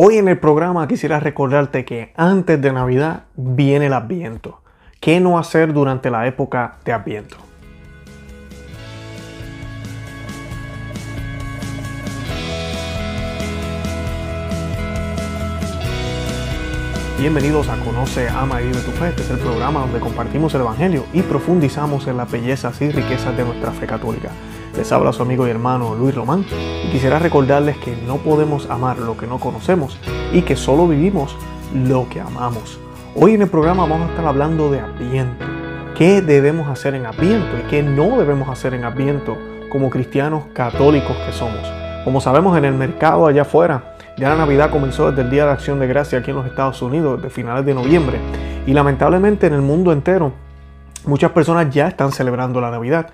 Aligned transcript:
Hoy 0.00 0.16
en 0.18 0.28
el 0.28 0.38
programa 0.38 0.86
quisiera 0.86 1.18
recordarte 1.18 1.84
que 1.84 2.12
antes 2.14 2.62
de 2.62 2.72
Navidad 2.72 3.24
viene 3.34 3.86
el 3.86 3.92
Adviento. 3.92 4.60
¿Qué 5.00 5.18
no 5.18 5.40
hacer 5.40 5.72
durante 5.72 6.08
la 6.08 6.24
época 6.28 6.76
de 6.84 6.92
Adviento? 6.92 7.36
Bienvenidos 17.18 17.68
a 17.68 17.76
Conoce, 17.78 18.28
Ama 18.28 18.62
y 18.62 18.66
Vive 18.68 18.78
tu 18.82 18.92
Fe. 18.92 19.08
Este 19.08 19.22
es 19.22 19.30
el 19.30 19.38
programa 19.38 19.80
donde 19.80 19.98
compartimos 19.98 20.54
el 20.54 20.60
Evangelio 20.60 21.06
y 21.12 21.22
profundizamos 21.22 22.06
en 22.06 22.18
las 22.18 22.30
bellezas 22.30 22.80
y 22.82 22.90
riquezas 22.90 23.36
de 23.36 23.44
nuestra 23.44 23.72
fe 23.72 23.88
católica. 23.88 24.30
Les 24.78 24.92
habla 24.92 25.12
su 25.12 25.22
amigo 25.22 25.44
y 25.44 25.50
hermano 25.50 25.96
Luis 25.96 26.14
Román 26.14 26.44
y 26.84 26.92
quisiera 26.92 27.18
recordarles 27.18 27.76
que 27.78 27.96
no 28.06 28.18
podemos 28.18 28.70
amar 28.70 28.98
lo 28.98 29.16
que 29.16 29.26
no 29.26 29.40
conocemos 29.40 29.98
y 30.32 30.42
que 30.42 30.54
solo 30.54 30.86
vivimos 30.86 31.36
lo 31.74 32.08
que 32.08 32.20
amamos. 32.20 32.78
Hoy 33.16 33.34
en 33.34 33.42
el 33.42 33.48
programa 33.48 33.86
vamos 33.86 34.06
a 34.06 34.10
estar 34.10 34.24
hablando 34.24 34.70
de 34.70 34.78
Adviento. 34.78 35.44
¿Qué 35.96 36.22
debemos 36.22 36.68
hacer 36.68 36.94
en 36.94 37.06
Adviento 37.06 37.58
y 37.58 37.68
qué 37.68 37.82
no 37.82 38.20
debemos 38.20 38.48
hacer 38.48 38.72
en 38.72 38.84
Adviento 38.84 39.36
como 39.68 39.90
cristianos 39.90 40.44
católicos 40.52 41.16
que 41.26 41.32
somos? 41.32 41.66
Como 42.04 42.20
sabemos 42.20 42.56
en 42.56 42.64
el 42.64 42.74
mercado 42.74 43.26
allá 43.26 43.42
afuera, 43.42 43.96
ya 44.16 44.28
la 44.28 44.36
Navidad 44.36 44.70
comenzó 44.70 45.10
desde 45.10 45.22
el 45.22 45.30
Día 45.30 45.46
de 45.46 45.50
Acción 45.54 45.80
de 45.80 45.88
Gracia 45.88 46.20
aquí 46.20 46.30
en 46.30 46.36
los 46.36 46.46
Estados 46.46 46.80
Unidos, 46.82 47.20
de 47.20 47.30
finales 47.30 47.66
de 47.66 47.74
noviembre. 47.74 48.20
Y 48.64 48.74
lamentablemente 48.74 49.48
en 49.48 49.54
el 49.54 49.62
mundo 49.62 49.90
entero, 49.90 50.34
muchas 51.04 51.32
personas 51.32 51.68
ya 51.74 51.88
están 51.88 52.12
celebrando 52.12 52.60
la 52.60 52.70
Navidad. 52.70 53.10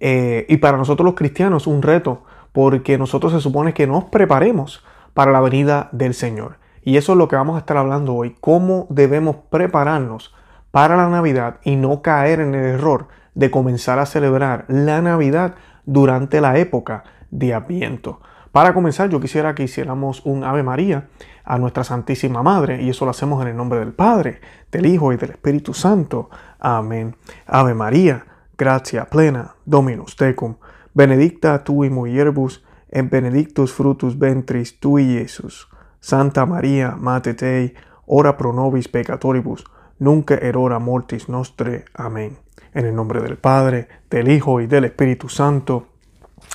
Eh, 0.00 0.46
y 0.48 0.58
para 0.58 0.76
nosotros 0.76 1.04
los 1.04 1.14
cristianos 1.14 1.66
un 1.66 1.82
reto, 1.82 2.22
porque 2.52 2.98
nosotros 2.98 3.32
se 3.32 3.40
supone 3.40 3.74
que 3.74 3.86
nos 3.86 4.04
preparemos 4.04 4.84
para 5.14 5.32
la 5.32 5.40
venida 5.40 5.88
del 5.92 6.14
Señor. 6.14 6.58
Y 6.82 6.96
eso 6.96 7.12
es 7.12 7.18
lo 7.18 7.28
que 7.28 7.36
vamos 7.36 7.56
a 7.56 7.60
estar 7.60 7.76
hablando 7.76 8.14
hoy, 8.14 8.36
cómo 8.40 8.86
debemos 8.90 9.36
prepararnos 9.50 10.34
para 10.70 10.96
la 10.96 11.08
Navidad 11.08 11.56
y 11.64 11.76
no 11.76 12.02
caer 12.02 12.40
en 12.40 12.54
el 12.54 12.64
error 12.64 13.08
de 13.34 13.50
comenzar 13.50 13.98
a 13.98 14.06
celebrar 14.06 14.64
la 14.68 15.00
Navidad 15.02 15.54
durante 15.84 16.40
la 16.40 16.58
época 16.58 17.04
de 17.30 17.54
Adviento. 17.54 18.20
Para 18.52 18.72
comenzar, 18.72 19.10
yo 19.10 19.20
quisiera 19.20 19.54
que 19.54 19.64
hiciéramos 19.64 20.24
un 20.24 20.44
Ave 20.44 20.62
María 20.62 21.08
a 21.44 21.58
nuestra 21.58 21.84
Santísima 21.84 22.42
Madre, 22.42 22.82
y 22.82 22.90
eso 22.90 23.04
lo 23.04 23.10
hacemos 23.10 23.42
en 23.42 23.48
el 23.48 23.56
nombre 23.56 23.78
del 23.78 23.92
Padre, 23.92 24.40
del 24.72 24.86
Hijo 24.86 25.12
y 25.12 25.16
del 25.16 25.30
Espíritu 25.30 25.74
Santo. 25.74 26.30
Amén. 26.58 27.16
Ave 27.46 27.74
María, 27.74 28.24
gracia 28.58 29.04
plena, 29.04 29.54
Dominus 29.64 30.16
tecum, 30.16 30.56
benedicta 30.94 31.58
tui 31.58 31.90
mulieribus, 31.90 32.64
et 32.90 33.10
benedictus 33.10 33.72
frutus 33.72 34.18
ventris 34.18 34.78
tui, 34.80 35.18
Jesús. 35.18 35.68
Santa 36.00 36.46
María, 36.46 36.96
Mate 36.96 37.34
Dei, 37.34 37.74
ora 38.06 38.36
pro 38.36 38.52
nobis 38.52 38.88
peccatoribus, 38.88 39.64
nunca 39.98 40.34
erora 40.34 40.78
mortis 40.78 41.28
nostre. 41.28 41.84
Amén. 41.94 42.38
En 42.72 42.86
el 42.86 42.94
nombre 42.94 43.20
del 43.20 43.36
Padre, 43.36 43.88
del 44.10 44.28
Hijo 44.28 44.60
y 44.60 44.66
del 44.66 44.84
Espíritu 44.84 45.28
Santo. 45.28 45.88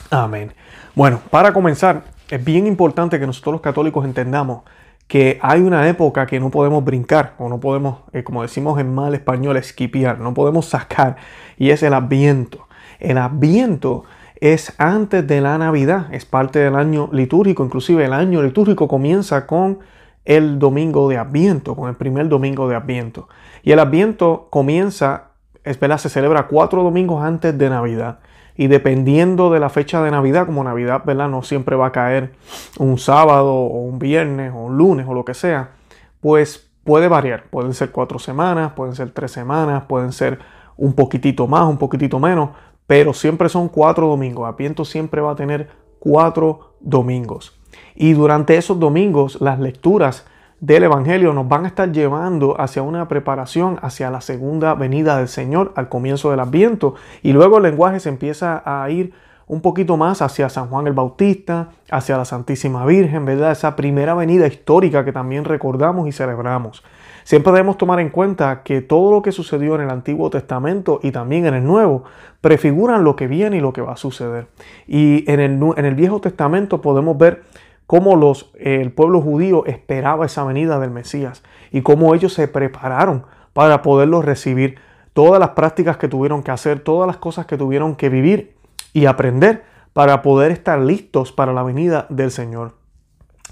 Amén. 0.09 0.53
Bueno, 0.95 1.19
para 1.29 1.53
comenzar, 1.53 2.03
es 2.29 2.43
bien 2.43 2.65
importante 2.65 3.19
que 3.19 3.27
nosotros 3.27 3.53
los 3.53 3.61
católicos 3.61 4.05
entendamos 4.05 4.63
que 5.11 5.39
hay 5.41 5.59
una 5.59 5.89
época 5.89 6.25
que 6.25 6.39
no 6.39 6.49
podemos 6.51 6.85
brincar 6.85 7.33
o 7.37 7.49
no 7.49 7.59
podemos, 7.59 7.97
eh, 8.13 8.23
como 8.23 8.43
decimos 8.43 8.79
en 8.79 8.95
mal 8.95 9.13
español, 9.13 9.57
esquipiar, 9.57 10.21
no 10.21 10.33
podemos 10.33 10.67
sacar 10.67 11.17
y 11.57 11.71
es 11.71 11.83
el 11.83 11.93
adviento. 11.93 12.69
El 12.97 13.17
adviento 13.17 14.05
es 14.39 14.73
antes 14.77 15.27
de 15.27 15.41
la 15.41 15.57
Navidad, 15.57 16.13
es 16.13 16.23
parte 16.23 16.59
del 16.59 16.77
año 16.77 17.09
litúrgico, 17.11 17.65
inclusive 17.65 18.05
el 18.05 18.13
año 18.13 18.41
litúrgico 18.41 18.87
comienza 18.87 19.47
con 19.47 19.79
el 20.23 20.59
domingo 20.59 21.09
de 21.09 21.17
Adviento, 21.17 21.75
con 21.75 21.89
el 21.89 21.97
primer 21.97 22.29
domingo 22.29 22.69
de 22.69 22.77
Adviento. 22.77 23.27
Y 23.63 23.73
el 23.73 23.79
Adviento 23.79 24.47
comienza, 24.49 25.31
es 25.65 25.77
se 25.77 26.07
celebra 26.07 26.47
cuatro 26.47 26.83
domingos 26.83 27.21
antes 27.21 27.57
de 27.57 27.69
Navidad. 27.69 28.19
Y 28.61 28.67
dependiendo 28.67 29.49
de 29.49 29.59
la 29.59 29.69
fecha 29.69 30.03
de 30.03 30.11
Navidad, 30.11 30.45
como 30.45 30.63
Navidad, 30.63 31.01
¿verdad? 31.03 31.27
No 31.27 31.41
siempre 31.41 31.75
va 31.75 31.87
a 31.87 31.91
caer 31.91 32.33
un 32.77 32.99
sábado 32.99 33.55
o 33.55 33.79
un 33.79 33.97
viernes 33.97 34.53
o 34.53 34.57
un 34.57 34.77
lunes 34.77 35.07
o 35.09 35.15
lo 35.15 35.25
que 35.25 35.33
sea, 35.33 35.71
pues 36.19 36.69
puede 36.83 37.07
variar. 37.07 37.45
Pueden 37.49 37.73
ser 37.73 37.89
cuatro 37.89 38.19
semanas, 38.19 38.73
pueden 38.73 38.93
ser 38.93 39.09
tres 39.09 39.31
semanas, 39.31 39.85
pueden 39.89 40.11
ser 40.11 40.37
un 40.77 40.93
poquitito 40.93 41.47
más, 41.47 41.63
un 41.63 41.79
poquitito 41.79 42.19
menos, 42.19 42.51
pero 42.85 43.15
siempre 43.15 43.49
son 43.49 43.67
cuatro 43.67 44.05
domingos. 44.05 44.47
Apiento 44.47 44.85
siempre 44.85 45.21
va 45.21 45.31
a 45.31 45.35
tener 45.35 45.69
cuatro 45.97 46.75
domingos. 46.81 47.59
Y 47.95 48.13
durante 48.13 48.57
esos 48.57 48.79
domingos, 48.79 49.41
las 49.41 49.59
lecturas 49.59 50.27
del 50.61 50.83
Evangelio 50.83 51.33
nos 51.33 51.49
van 51.49 51.65
a 51.65 51.69
estar 51.69 51.91
llevando 51.91 52.59
hacia 52.61 52.83
una 52.83 53.07
preparación 53.07 53.79
hacia 53.81 54.11
la 54.11 54.21
segunda 54.21 54.75
venida 54.75 55.17
del 55.17 55.27
Señor 55.27 55.73
al 55.75 55.89
comienzo 55.89 56.29
del 56.29 56.39
Adviento 56.39 56.93
y 57.23 57.33
luego 57.33 57.57
el 57.57 57.63
lenguaje 57.63 57.99
se 57.99 58.09
empieza 58.09 58.61
a 58.63 58.87
ir 58.91 59.11
un 59.47 59.61
poquito 59.61 59.97
más 59.97 60.21
hacia 60.21 60.49
San 60.49 60.67
Juan 60.67 60.85
el 60.85 60.93
Bautista, 60.93 61.69
hacia 61.89 62.15
la 62.15 62.25
Santísima 62.25 62.85
Virgen, 62.85 63.25
¿verdad? 63.25 63.51
Esa 63.51 63.75
primera 63.75 64.13
venida 64.13 64.45
histórica 64.45 65.03
que 65.03 65.11
también 65.11 65.45
recordamos 65.45 66.07
y 66.07 66.11
celebramos. 66.11 66.83
Siempre 67.23 67.51
debemos 67.51 67.77
tomar 67.77 67.99
en 67.99 68.09
cuenta 68.09 68.61
que 68.63 68.81
todo 68.81 69.11
lo 69.11 69.21
que 69.23 69.31
sucedió 69.31 69.75
en 69.75 69.81
el 69.81 69.89
Antiguo 69.89 70.29
Testamento 70.29 70.99
y 71.01 71.11
también 71.11 71.47
en 71.47 71.55
el 71.55 71.65
Nuevo 71.65 72.03
prefiguran 72.39 73.03
lo 73.03 73.15
que 73.15 73.27
viene 73.27 73.57
y 73.57 73.61
lo 73.61 73.73
que 73.73 73.81
va 73.81 73.93
a 73.93 73.97
suceder. 73.97 74.47
Y 74.87 75.29
en 75.29 75.39
el, 75.39 75.59
en 75.75 75.85
el 75.85 75.95
Viejo 75.95 76.21
Testamento 76.21 76.81
podemos 76.81 77.17
ver 77.17 77.41
cómo 77.87 78.15
los, 78.15 78.51
el 78.59 78.91
pueblo 78.91 79.21
judío 79.21 79.65
esperaba 79.65 80.25
esa 80.25 80.43
venida 80.43 80.79
del 80.79 80.91
Mesías 80.91 81.43
y 81.71 81.81
cómo 81.81 82.15
ellos 82.15 82.33
se 82.33 82.47
prepararon 82.47 83.25
para 83.53 83.81
poderlo 83.81 84.21
recibir. 84.21 84.79
Todas 85.13 85.39
las 85.39 85.49
prácticas 85.49 85.97
que 85.97 86.07
tuvieron 86.07 86.41
que 86.41 86.51
hacer, 86.51 86.79
todas 86.79 87.05
las 87.07 87.17
cosas 87.17 87.45
que 87.45 87.57
tuvieron 87.57 87.95
que 87.95 88.09
vivir 88.09 88.55
y 88.93 89.05
aprender 89.05 89.63
para 89.93 90.21
poder 90.21 90.51
estar 90.51 90.79
listos 90.79 91.31
para 91.31 91.53
la 91.53 91.63
venida 91.63 92.05
del 92.09 92.31
Señor. 92.31 92.80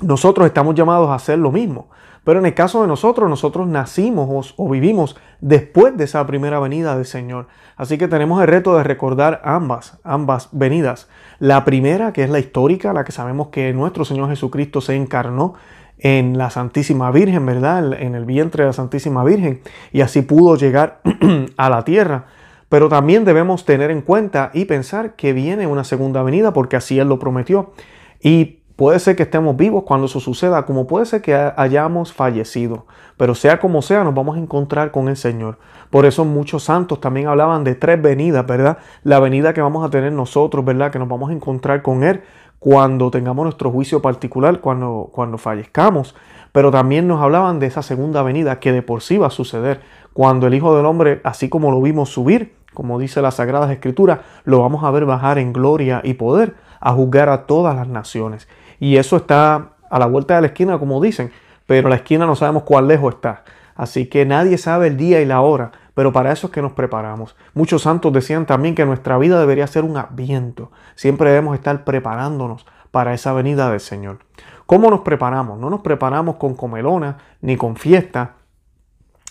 Nosotros 0.02 0.48
estamos 0.48 0.76
llamados 0.76 1.10
a 1.10 1.16
hacer 1.16 1.38
lo 1.40 1.52
mismo. 1.52 1.90
Pero 2.24 2.40
en 2.40 2.46
el 2.46 2.54
caso 2.54 2.82
de 2.82 2.88
nosotros, 2.88 3.30
nosotros 3.30 3.68
nacimos 3.68 4.54
o, 4.58 4.70
vivimos 4.70 5.18
después 5.42 5.96
de 5.98 6.04
esa 6.04 6.26
primera 6.28 6.60
venida 6.60 6.96
del 6.96 7.06
Señor. 7.06 7.48
Así 7.76 7.98
que 7.98 8.08
tenemos 8.08 8.42
el 8.42 8.48
reto 8.48 8.78
de 8.78 8.84
recordar 8.84 9.42
ambas, 9.44 10.00
ambas 10.04 10.50
venidas. 10.52 11.10
La 11.40 11.64
primera, 11.66 12.14
que 12.14 12.24
es 12.24 12.30
la 12.30 12.40
histórica, 12.40 12.94
la 12.94 13.04
que 13.04 13.12
sabemos 13.12 13.48
que 13.48 13.74
nuestro 13.74 14.06
Señor 14.06 14.30
Jesucristo 14.30 14.82
se 14.82 14.96
encarnó 14.96 15.56
en 15.98 16.38
la 16.38 16.50
Santísima 16.50 17.12
Virgen, 17.12 17.46
¿verdad? 17.46 17.94
En 17.94 18.16
el 18.16 18.26
vientre 18.26 18.64
de 18.64 18.68
la 18.68 18.74
Santísima 18.74 19.24
Virgen. 19.24 19.62
Y 19.92 20.02
así 20.02 20.22
pudo 20.22 20.56
llegar 20.56 21.02
a 21.58 21.70
la 21.70 21.84
tierra. 21.84 22.26
Pero 22.68 22.90
también 22.90 23.26
debemos 23.26 23.66
tener 23.66 23.92
en 23.92 24.02
cuenta 24.02 24.52
y 24.54 24.66
pensar 24.66 25.16
que 25.16 25.34
viene 25.34 25.66
una 25.68 25.84
segunda 25.84 26.22
venida 26.22 26.54
porque 26.54 26.76
así 26.76 27.00
Él 27.00 27.08
lo 27.08 27.18
prometió. 27.18 27.74
Y 28.22 28.59
Puede 28.80 28.98
ser 29.00 29.18
que 29.18 29.24
estemos 29.24 29.58
vivos 29.58 29.84
cuando 29.84 30.06
eso 30.06 30.22
suceda, 30.22 30.66
como 30.66 30.88
puede 30.88 31.06
ser 31.06 31.22
que 31.22 31.36
hayamos 31.36 32.14
fallecido. 32.14 32.86
Pero 33.18 33.36
sea 33.36 33.60
como 33.60 33.82
sea, 33.82 34.06
nos 34.06 34.16
vamos 34.16 34.38
a 34.38 34.40
encontrar 34.40 34.92
con 34.92 35.10
el 35.10 35.18
Señor. 35.18 35.58
Por 35.90 36.06
eso 36.06 36.24
muchos 36.24 36.64
santos 36.64 37.02
también 37.02 37.28
hablaban 37.28 37.66
de 37.66 37.76
tres 37.76 38.02
venidas, 38.02 38.48
¿verdad? 38.48 38.78
La 39.04 39.20
venida 39.20 39.54
que 39.54 39.60
vamos 39.60 39.86
a 39.86 39.90
tener 39.90 40.14
nosotros, 40.14 40.64
¿verdad? 40.64 40.92
Que 40.92 40.98
nos 40.98 41.10
vamos 41.10 41.30
a 41.30 41.34
encontrar 41.34 41.82
con 41.82 42.06
Él 42.06 42.22
cuando 42.58 43.12
tengamos 43.12 43.44
nuestro 43.44 43.70
juicio 43.70 44.02
particular, 44.02 44.62
cuando, 44.62 45.10
cuando 45.12 45.38
fallezcamos. 45.38 46.16
Pero 46.54 46.72
también 46.72 47.06
nos 47.06 47.22
hablaban 47.22 47.60
de 47.60 47.68
esa 47.68 47.82
segunda 47.82 48.24
venida 48.24 48.62
que 48.62 48.72
de 48.72 48.82
por 48.82 49.02
sí 49.02 49.18
va 49.18 49.28
a 49.28 49.30
suceder. 49.30 49.82
Cuando 50.14 50.48
el 50.48 50.54
Hijo 50.54 50.74
del 50.78 50.86
Hombre, 50.86 51.20
así 51.26 51.50
como 51.50 51.70
lo 51.70 51.82
vimos 51.82 52.12
subir, 52.12 52.56
como 52.74 52.98
dice 52.98 53.22
las 53.22 53.36
Sagradas 53.36 53.72
Escrituras, 53.72 54.20
lo 54.46 54.62
vamos 54.62 54.86
a 54.86 54.92
ver 54.92 55.04
bajar 55.04 55.38
en 55.38 55.52
gloria 55.52 56.00
y 56.02 56.14
poder 56.14 56.56
a 56.80 56.94
juzgar 56.94 57.28
a 57.28 57.46
todas 57.46 57.76
las 57.76 57.90
naciones. 57.90 58.48
Y 58.80 58.98
eso 58.98 59.18
está 59.18 59.72
a 59.90 60.00
la 60.00 60.06
vuelta 60.06 60.36
de 60.36 60.42
la 60.42 60.48
esquina, 60.48 60.80
como 60.80 61.02
dicen, 61.02 61.32
pero 61.66 61.90
la 61.90 61.96
esquina 61.96 62.26
no 62.26 62.36
sabemos 62.36 62.64
cuán 62.64 62.88
lejos 62.88 63.16
está. 63.16 63.44
Así 63.76 64.08
que 64.08 64.26
nadie 64.26 64.58
sabe 64.58 64.88
el 64.88 64.98
día 64.98 65.22
y 65.22 65.26
la 65.26 65.42
hora, 65.42 65.72
pero 65.94 66.12
para 66.12 66.32
eso 66.32 66.48
es 66.48 66.54
que 66.54 66.62
nos 66.62 66.74
preparamos. 66.74 67.36
Muchos 67.54 67.84
santos 67.84 68.12
decían 68.12 68.46
también 68.46 68.76
que 68.76 68.86
nuestra 68.86 69.18
vida 69.18 69.40
debería 69.40 69.68
ser 69.68 69.84
un 69.84 69.98
adviento. 69.98 70.72
Siempre 70.96 71.30
debemos 71.30 71.56
estar 71.56 71.86
preparándonos 71.86 72.66
para 72.92 73.14
esa 73.14 73.34
venida 73.34 73.70
del 73.70 73.80
Señor. 73.80 74.20
¿Cómo 74.66 74.90
nos 74.90 75.02
preparamos? 75.02 75.58
No 75.58 75.70
nos 75.70 75.82
preparamos 75.82 76.36
con 76.36 76.56
comelona 76.56 77.18
ni 77.42 77.56
con 77.56 77.76
fiesta, 77.76 78.36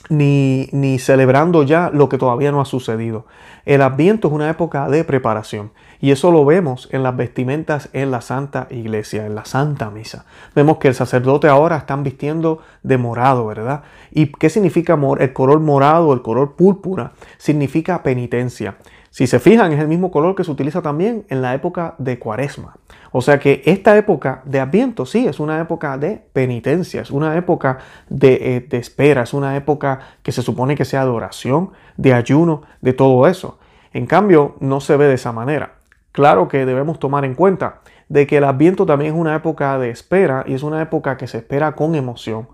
ni, 0.09 0.69
ni, 0.73 0.99
celebrando 0.99 1.63
ya 1.63 1.91
lo 1.93 2.09
que 2.09 2.19
todavía 2.19 2.53
no 2.53 2.61
ha 2.61 2.65
sucedido. 2.65 3.27
El 3.65 3.83
Adviento 3.83 4.29
es 4.29 4.35
una 4.35 4.49
época 4.49 4.89
de 4.89 5.05
preparación 5.05 5.71
y 6.01 6.13
eso 6.13 6.31
lo 6.31 6.45
vemos 6.45 6.89
en 6.93 7.03
las 7.03 7.17
vestimentas 7.17 7.91
en 7.93 8.11
la 8.11 8.21
Santa 8.21 8.69
Iglesia, 8.71 9.27
en 9.27 9.35
la 9.35 9.45
Santa 9.45 9.91
Misa. 9.91 10.25
Vemos 10.55 10.79
que 10.79 10.89
el 10.89 10.95
sacerdote 10.95 11.49
ahora 11.49 11.77
están 11.77 12.05
vistiendo 12.05 12.61
de 12.83 12.97
morado, 12.99 13.47
¿verdad? 13.47 13.83
¿Y 14.11 14.27
qué 14.27 14.49
significa 14.49 14.99
el 15.19 15.33
color 15.33 15.61
morado, 15.61 16.13
el 16.13 16.23
color 16.23 16.55
púrpura? 16.55 17.13
Significa 17.37 18.03
penitencia. 18.03 18.77
Si 19.11 19.27
se 19.27 19.39
fijan, 19.39 19.73
es 19.73 19.81
el 19.81 19.89
mismo 19.89 20.11
color 20.11 20.35
que 20.35 20.45
se 20.45 20.51
utiliza 20.51 20.83
también 20.83 21.25
en 21.29 21.43
la 21.43 21.55
época 21.55 21.95
de 21.99 22.19
Cuaresma. 22.19 22.77
O 23.11 23.23
sea 23.23 23.39
que 23.39 23.63
esta 23.65 23.97
época 23.97 24.43
de 24.45 24.61
Adviento 24.61 25.07
sí 25.07 25.27
es 25.27 25.41
una 25.41 25.61
época 25.61 25.97
de 25.97 26.23
penitencia, 26.33 27.01
es 27.01 27.11
una 27.11 27.37
época 27.37 27.79
de, 28.09 28.57
eh, 28.57 28.69
espera, 28.73 29.23
es 29.23 29.33
una 29.33 29.57
época 29.57 30.01
que 30.23 30.33
se 30.33 30.43
supone 30.43 30.77
que 30.77 30.85
sea 30.85 31.05
de 31.05 31.11
oración, 31.11 31.71
de 31.97 32.13
ayuno, 32.13 32.63
de 32.81 32.93
todo 32.93 33.27
eso. 33.27 33.59
En 33.93 34.07
cambio, 34.07 34.57
no 34.61 34.81
se 34.81 34.97
ve 34.97 35.07
de 35.07 35.15
esa 35.15 35.33
manera. 35.33 35.77
Claro 36.13 36.49
que 36.49 36.67
debemos 36.67 36.99
tomar 36.99 37.25
en 37.25 37.35
cuenta 37.35 37.81
de 38.09 38.27
que 38.27 38.39
el 38.39 38.45
Adviento 38.45 38.87
también 38.87 39.15
es 39.15 39.19
una 39.19 39.35
época 39.35 39.79
de 39.79 39.91
espera 39.91 40.45
y 40.47 40.55
es 40.55 40.63
una 40.63 40.83
época 40.83 41.17
que 41.17 41.27
se 41.27 41.39
espera 41.39 41.73
con 41.73 41.95
emoción. 41.95 42.49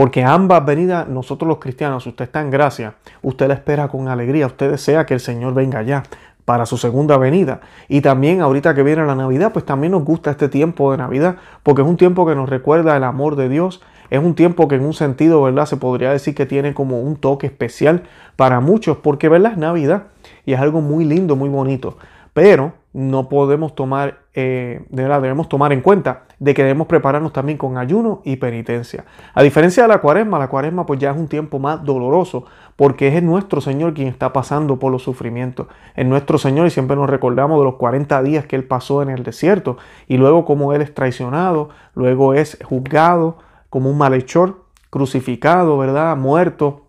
Porque 0.00 0.24
ambas 0.24 0.64
venidas, 0.64 1.06
nosotros 1.08 1.46
los 1.46 1.58
cristianos, 1.58 2.06
usted 2.06 2.24
está 2.24 2.40
en 2.40 2.48
gracia, 2.48 2.94
usted 3.20 3.48
la 3.48 3.52
espera 3.52 3.88
con 3.88 4.08
alegría, 4.08 4.46
usted 4.46 4.70
desea 4.70 5.04
que 5.04 5.12
el 5.12 5.20
Señor 5.20 5.52
venga 5.52 5.82
ya 5.82 6.04
para 6.46 6.64
su 6.64 6.78
segunda 6.78 7.18
venida. 7.18 7.60
Y 7.86 8.00
también 8.00 8.40
ahorita 8.40 8.74
que 8.74 8.82
viene 8.82 9.04
la 9.04 9.14
Navidad, 9.14 9.52
pues 9.52 9.66
también 9.66 9.90
nos 9.90 10.02
gusta 10.02 10.30
este 10.30 10.48
tiempo 10.48 10.90
de 10.90 10.96
Navidad, 10.96 11.36
porque 11.62 11.82
es 11.82 11.86
un 11.86 11.98
tiempo 11.98 12.24
que 12.24 12.34
nos 12.34 12.48
recuerda 12.48 12.96
el 12.96 13.04
amor 13.04 13.36
de 13.36 13.50
Dios, 13.50 13.82
es 14.08 14.24
un 14.24 14.34
tiempo 14.34 14.68
que 14.68 14.76
en 14.76 14.86
un 14.86 14.94
sentido, 14.94 15.42
¿verdad? 15.42 15.66
Se 15.66 15.76
podría 15.76 16.12
decir 16.12 16.34
que 16.34 16.46
tiene 16.46 16.72
como 16.72 17.02
un 17.02 17.16
toque 17.16 17.46
especial 17.46 18.04
para 18.36 18.60
muchos, 18.60 18.96
porque, 18.96 19.28
¿verdad? 19.28 19.52
Es 19.52 19.58
Navidad 19.58 20.04
y 20.46 20.54
es 20.54 20.60
algo 20.60 20.80
muy 20.80 21.04
lindo, 21.04 21.36
muy 21.36 21.50
bonito. 21.50 21.98
Pero 22.32 22.72
no 22.94 23.28
podemos 23.28 23.74
tomar, 23.74 24.19
eh, 24.32 24.84
de 24.88 25.02
verdad, 25.02 25.20
debemos 25.20 25.48
tomar 25.48 25.72
en 25.72 25.80
cuenta 25.80 26.22
de 26.38 26.54
que 26.54 26.62
debemos 26.62 26.86
prepararnos 26.86 27.32
también 27.32 27.58
con 27.58 27.78
ayuno 27.78 28.22
y 28.24 28.36
penitencia. 28.36 29.04
A 29.34 29.42
diferencia 29.42 29.82
de 29.82 29.88
la 29.88 30.00
cuaresma, 30.00 30.38
la 30.38 30.48
cuaresma 30.48 30.86
pues 30.86 31.00
ya 31.00 31.10
es 31.10 31.16
un 31.16 31.26
tiempo 31.26 31.58
más 31.58 31.84
doloroso 31.84 32.44
porque 32.76 33.08
es 33.08 33.22
nuestro 33.22 33.60
Señor 33.60 33.92
quien 33.92 34.06
está 34.06 34.32
pasando 34.32 34.78
por 34.78 34.92
los 34.92 35.02
sufrimientos. 35.02 35.66
Es 35.96 36.06
nuestro 36.06 36.38
Señor 36.38 36.68
y 36.68 36.70
siempre 36.70 36.96
nos 36.96 37.10
recordamos 37.10 37.58
de 37.58 37.64
los 37.64 37.74
40 37.74 38.22
días 38.22 38.46
que 38.46 38.54
Él 38.54 38.64
pasó 38.64 39.02
en 39.02 39.10
el 39.10 39.24
desierto 39.24 39.78
y 40.06 40.16
luego 40.16 40.44
como 40.44 40.72
Él 40.72 40.82
es 40.82 40.94
traicionado, 40.94 41.70
luego 41.94 42.32
es 42.34 42.56
juzgado 42.64 43.38
como 43.68 43.90
un 43.90 43.98
malhechor, 43.98 44.64
crucificado, 44.90 45.76
¿verdad? 45.76 46.16
Muerto 46.16 46.86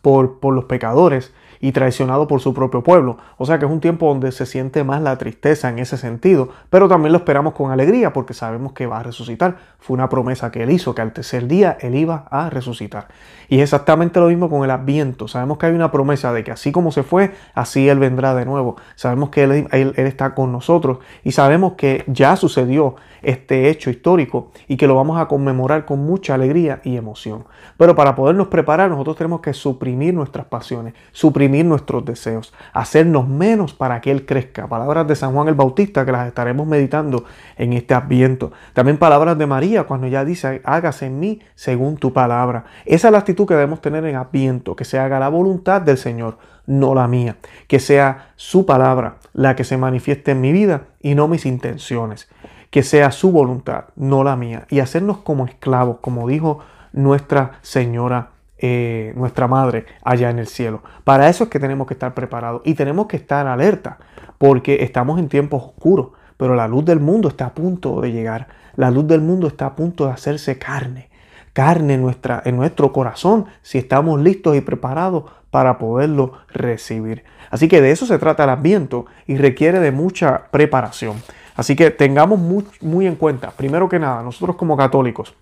por, 0.00 0.38
por 0.38 0.54
los 0.54 0.64
pecadores 0.66 1.32
y 1.62 1.72
traicionado 1.72 2.26
por 2.26 2.40
su 2.40 2.52
propio 2.52 2.82
pueblo. 2.82 3.16
O 3.38 3.46
sea 3.46 3.58
que 3.58 3.64
es 3.64 3.70
un 3.70 3.80
tiempo 3.80 4.08
donde 4.08 4.32
se 4.32 4.44
siente 4.44 4.82
más 4.84 5.00
la 5.00 5.16
tristeza 5.16 5.70
en 5.70 5.78
ese 5.78 5.96
sentido, 5.96 6.50
pero 6.68 6.88
también 6.88 7.12
lo 7.12 7.18
esperamos 7.18 7.54
con 7.54 7.70
alegría 7.70 8.12
porque 8.12 8.34
sabemos 8.34 8.72
que 8.72 8.86
va 8.86 8.98
a 8.98 9.02
resucitar. 9.04 9.56
Fue 9.78 9.94
una 9.94 10.08
promesa 10.08 10.50
que 10.50 10.64
él 10.64 10.70
hizo, 10.70 10.94
que 10.94 11.02
al 11.02 11.12
tercer 11.12 11.46
día 11.46 11.78
él 11.80 11.94
iba 11.94 12.26
a 12.30 12.50
resucitar. 12.50 13.06
Y 13.48 13.56
es 13.56 13.62
exactamente 13.62 14.18
lo 14.18 14.26
mismo 14.26 14.50
con 14.50 14.64
el 14.64 14.70
adviento. 14.72 15.28
Sabemos 15.28 15.56
que 15.56 15.66
hay 15.66 15.72
una 15.72 15.92
promesa 15.92 16.32
de 16.32 16.42
que 16.42 16.50
así 16.50 16.72
como 16.72 16.90
se 16.90 17.04
fue, 17.04 17.32
así 17.54 17.88
él 17.88 18.00
vendrá 18.00 18.34
de 18.34 18.44
nuevo. 18.44 18.76
Sabemos 18.96 19.30
que 19.30 19.44
él, 19.44 19.52
él, 19.70 19.94
él 19.96 20.06
está 20.06 20.34
con 20.34 20.50
nosotros 20.50 20.98
y 21.22 21.30
sabemos 21.30 21.74
que 21.74 22.02
ya 22.08 22.34
sucedió 22.34 22.96
este 23.22 23.70
hecho 23.70 23.88
histórico 23.88 24.50
y 24.66 24.76
que 24.76 24.88
lo 24.88 24.96
vamos 24.96 25.20
a 25.20 25.28
conmemorar 25.28 25.84
con 25.84 26.00
mucha 26.04 26.34
alegría 26.34 26.80
y 26.82 26.96
emoción. 26.96 27.44
Pero 27.76 27.94
para 27.94 28.16
podernos 28.16 28.48
preparar, 28.48 28.90
nosotros 28.90 29.16
tenemos 29.16 29.40
que 29.40 29.52
suprimir 29.52 30.12
nuestras 30.12 30.46
pasiones, 30.46 30.94
suprimir 31.12 31.51
nuestros 31.62 32.04
deseos, 32.04 32.52
hacernos 32.72 33.28
menos 33.28 33.74
para 33.74 34.00
que 34.00 34.10
Él 34.10 34.24
crezca. 34.26 34.66
Palabras 34.66 35.06
de 35.06 35.14
San 35.14 35.32
Juan 35.32 35.48
el 35.48 35.54
Bautista 35.54 36.04
que 36.04 36.12
las 36.12 36.26
estaremos 36.26 36.66
meditando 36.66 37.24
en 37.56 37.74
este 37.74 37.94
adviento. 37.94 38.52
También 38.72 38.96
palabras 38.96 39.38
de 39.38 39.46
María 39.46 39.84
cuando 39.84 40.06
ella 40.06 40.24
dice, 40.24 40.62
hágase 40.64 41.06
en 41.06 41.20
mí 41.20 41.40
según 41.54 41.96
tu 41.96 42.12
palabra. 42.12 42.64
Esa 42.86 43.08
es 43.08 43.12
la 43.12 43.18
actitud 43.18 43.46
que 43.46 43.54
debemos 43.54 43.80
tener 43.80 44.04
en 44.06 44.16
adviento, 44.16 44.74
que 44.74 44.84
se 44.84 44.98
haga 44.98 45.20
la 45.20 45.28
voluntad 45.28 45.82
del 45.82 45.98
Señor, 45.98 46.38
no 46.66 46.94
la 46.94 47.06
mía. 47.06 47.36
Que 47.68 47.78
sea 47.78 48.32
su 48.36 48.66
palabra 48.66 49.16
la 49.34 49.54
que 49.54 49.64
se 49.64 49.76
manifieste 49.76 50.32
en 50.32 50.40
mi 50.40 50.52
vida 50.52 50.82
y 51.00 51.14
no 51.14 51.28
mis 51.28 51.46
intenciones 51.46 52.28
que 52.70 52.82
sea 52.82 53.12
su 53.12 53.30
voluntad, 53.32 53.84
no 53.96 54.24
la 54.24 54.34
mía, 54.34 54.66
y 54.70 54.80
hacernos 54.80 55.18
como 55.18 55.44
esclavos, 55.44 55.98
como 56.00 56.26
dijo 56.26 56.60
nuestra 56.92 57.58
Señora, 57.60 58.31
eh, 58.62 59.12
nuestra 59.16 59.48
Madre 59.48 59.86
allá 60.02 60.30
en 60.30 60.38
el 60.38 60.46
cielo. 60.46 60.82
Para 61.04 61.28
eso 61.28 61.44
es 61.44 61.50
que 61.50 61.58
tenemos 61.58 61.86
que 61.86 61.94
estar 61.94 62.14
preparados 62.14 62.62
y 62.64 62.74
tenemos 62.74 63.06
que 63.08 63.16
estar 63.16 63.46
alerta, 63.46 63.98
porque 64.38 64.82
estamos 64.84 65.18
en 65.18 65.28
tiempos 65.28 65.62
oscuros, 65.62 66.10
pero 66.36 66.54
la 66.54 66.68
luz 66.68 66.84
del 66.84 67.00
mundo 67.00 67.28
está 67.28 67.46
a 67.46 67.54
punto 67.54 68.00
de 68.00 68.12
llegar. 68.12 68.48
La 68.76 68.90
luz 68.90 69.06
del 69.06 69.20
mundo 69.20 69.48
está 69.48 69.66
a 69.66 69.76
punto 69.76 70.06
de 70.06 70.12
hacerse 70.12 70.58
carne, 70.58 71.10
carne 71.52 71.94
en, 71.94 72.02
nuestra, 72.02 72.40
en 72.44 72.56
nuestro 72.56 72.92
corazón, 72.92 73.46
si 73.62 73.78
estamos 73.78 74.20
listos 74.20 74.56
y 74.56 74.60
preparados 74.60 75.24
para 75.50 75.76
poderlo 75.76 76.32
recibir. 76.48 77.24
Así 77.50 77.68
que 77.68 77.82
de 77.82 77.90
eso 77.90 78.06
se 78.06 78.18
trata 78.18 78.44
el 78.44 78.50
adviento 78.50 79.04
y 79.26 79.36
requiere 79.36 79.78
de 79.78 79.92
mucha 79.92 80.44
preparación. 80.50 81.16
Así 81.54 81.76
que 81.76 81.90
tengamos 81.90 82.38
muy, 82.80 83.06
en 83.06 83.16
cuenta, 83.16 83.50
primero 83.50 83.88
que 83.88 83.98
nada, 83.98 84.22
nosotros 84.22 84.56
como 84.56 84.76
católicos 84.76 85.34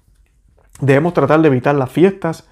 debemos 0.81 1.15
tratar 1.15 1.41
de 1.41 1.49
evitar 1.49 1.75
las 1.75 1.91
fiestas 1.91 2.49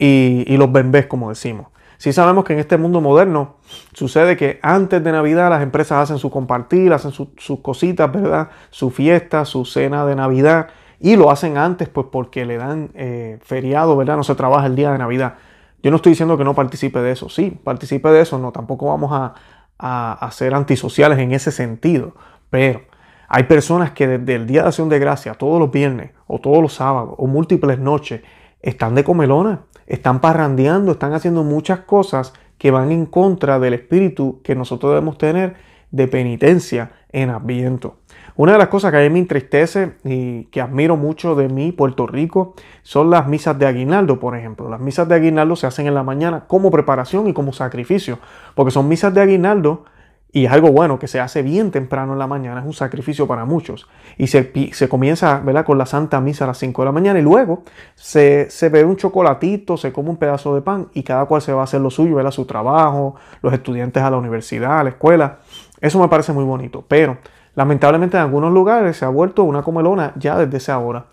y, 0.00 0.56
los 0.56 0.72
bembés, 0.72 1.06
como 1.06 1.28
decimos. 1.28 1.66
Si 1.98 2.14
sabemos 2.14 2.44
que 2.44 2.54
en 2.54 2.58
este 2.58 2.78
mundo 2.78 3.02
moderno 3.02 3.56
sucede 3.92 4.34
que 4.36 4.58
antes 4.62 5.04
de 5.04 5.12
Navidad 5.12 5.50
las 5.50 5.62
empresas 5.62 6.02
hacen 6.02 6.18
su 6.18 6.30
compartir, 6.30 6.94
hacen 6.94 7.12
sus 7.12 7.60
cositas, 7.60 8.10
¿verdad? 8.10 8.48
Su 8.70 8.90
fiesta, 8.90 9.44
su 9.44 9.66
cena 9.66 10.06
de 10.06 10.16
Navidad 10.16 10.68
y 10.98 11.16
lo 11.16 11.30
hacen 11.30 11.58
antes 11.58 11.90
pues 11.90 12.06
porque 12.10 12.46
le 12.46 12.56
dan 12.56 12.90
eh, 12.94 13.38
feriado, 13.42 13.96
¿verdad? 13.98 14.16
No 14.16 14.24
se 14.24 14.34
trabaja 14.34 14.66
el 14.66 14.76
día 14.76 14.92
de 14.92 14.98
Navidad. 14.98 15.34
Yo 15.82 15.90
no 15.90 15.96
estoy 15.96 16.12
diciendo 16.12 16.38
que 16.38 16.44
no 16.44 16.54
participe 16.54 17.00
de 17.00 17.12
eso, 17.12 17.28
sí, 17.28 17.50
participe 17.50 18.08
de 18.08 18.22
eso, 18.22 18.38
no, 18.38 18.52
tampoco 18.52 18.86
vamos 18.86 19.10
a, 19.12 19.34
a 19.78 20.30
ser 20.30 20.54
antisociales 20.54 21.18
en 21.18 21.32
ese 21.32 21.52
sentido, 21.52 22.14
pero 22.50 22.82
hay 23.28 23.44
personas 23.44 23.92
que 23.92 24.06
desde 24.06 24.34
el 24.34 24.46
Día 24.46 24.62
de 24.62 24.68
Acción 24.68 24.88
de 24.88 24.98
Gracia, 24.98 25.34
todos 25.34 25.58
los 25.58 25.70
viernes 25.70 26.10
o 26.26 26.38
todos 26.38 26.60
los 26.60 26.74
sábados 26.74 27.14
o 27.16 27.26
múltiples 27.26 27.78
noches, 27.78 28.22
están 28.62 28.94
de 28.94 29.04
comelona, 29.04 29.62
están 29.86 30.20
parrandeando, 30.20 30.92
están 30.92 31.12
haciendo 31.12 31.42
muchas 31.44 31.80
cosas 31.80 32.32
que 32.58 32.70
van 32.70 32.92
en 32.92 33.06
contra 33.06 33.58
del 33.58 33.74
espíritu 33.74 34.40
que 34.42 34.54
nosotros 34.54 34.92
debemos 34.92 35.18
tener 35.18 35.56
de 35.90 36.06
penitencia 36.08 36.92
en 37.10 37.30
Adviento. 37.30 37.96
Una 38.36 38.52
de 38.52 38.58
las 38.58 38.68
cosas 38.68 38.90
que 38.90 38.98
a 38.98 39.00
mí 39.00 39.10
me 39.10 39.18
entristece 39.18 39.94
y 40.04 40.44
que 40.44 40.60
admiro 40.60 40.96
mucho 40.96 41.34
de 41.34 41.48
mí, 41.48 41.72
Puerto 41.72 42.06
Rico, 42.06 42.54
son 42.82 43.10
las 43.10 43.26
misas 43.26 43.58
de 43.58 43.66
aguinaldo, 43.66 44.20
por 44.20 44.36
ejemplo. 44.36 44.68
Las 44.70 44.80
misas 44.80 45.08
de 45.08 45.16
aguinaldo 45.16 45.56
se 45.56 45.66
hacen 45.66 45.86
en 45.86 45.94
la 45.94 46.02
mañana 46.02 46.44
como 46.46 46.70
preparación 46.70 47.26
y 47.26 47.32
como 47.32 47.52
sacrificio, 47.52 48.18
porque 48.54 48.70
son 48.70 48.88
misas 48.88 49.12
de 49.12 49.20
aguinaldo 49.20 49.84
y 50.32 50.44
es 50.44 50.52
algo 50.52 50.70
bueno 50.70 50.98
que 50.98 51.08
se 51.08 51.18
hace 51.18 51.42
bien 51.42 51.70
temprano 51.70 52.12
en 52.12 52.18
la 52.18 52.26
mañana, 52.26 52.60
es 52.60 52.66
un 52.66 52.72
sacrificio 52.72 53.26
para 53.26 53.44
muchos. 53.44 53.88
Y 54.16 54.28
se, 54.28 54.52
se 54.72 54.88
comienza 54.88 55.40
¿verdad? 55.40 55.64
con 55.64 55.76
la 55.76 55.86
Santa 55.86 56.20
Misa 56.20 56.44
a 56.44 56.48
las 56.48 56.58
5 56.58 56.82
de 56.82 56.86
la 56.86 56.92
mañana 56.92 57.18
y 57.18 57.22
luego 57.22 57.64
se, 57.96 58.48
se 58.48 58.68
bebe 58.68 58.88
un 58.88 58.96
chocolatito, 58.96 59.76
se 59.76 59.92
come 59.92 60.10
un 60.10 60.16
pedazo 60.16 60.54
de 60.54 60.62
pan 60.62 60.88
y 60.94 61.02
cada 61.02 61.24
cual 61.24 61.42
se 61.42 61.52
va 61.52 61.62
a 61.62 61.64
hacer 61.64 61.80
lo 61.80 61.90
suyo, 61.90 62.14
¿verdad? 62.14 62.30
su 62.30 62.44
trabajo, 62.44 63.16
los 63.42 63.52
estudiantes 63.52 64.02
a 64.02 64.10
la 64.10 64.18
universidad, 64.18 64.80
a 64.80 64.84
la 64.84 64.90
escuela. 64.90 65.38
Eso 65.80 65.98
me 65.98 66.08
parece 66.08 66.32
muy 66.32 66.44
bonito, 66.44 66.84
pero 66.86 67.18
lamentablemente 67.56 68.16
en 68.16 68.22
algunos 68.22 68.52
lugares 68.52 68.96
se 68.96 69.04
ha 69.04 69.08
vuelto 69.08 69.42
una 69.42 69.62
comelona 69.62 70.12
ya 70.16 70.38
desde 70.38 70.58
esa 70.58 70.78
hora. 70.78 71.06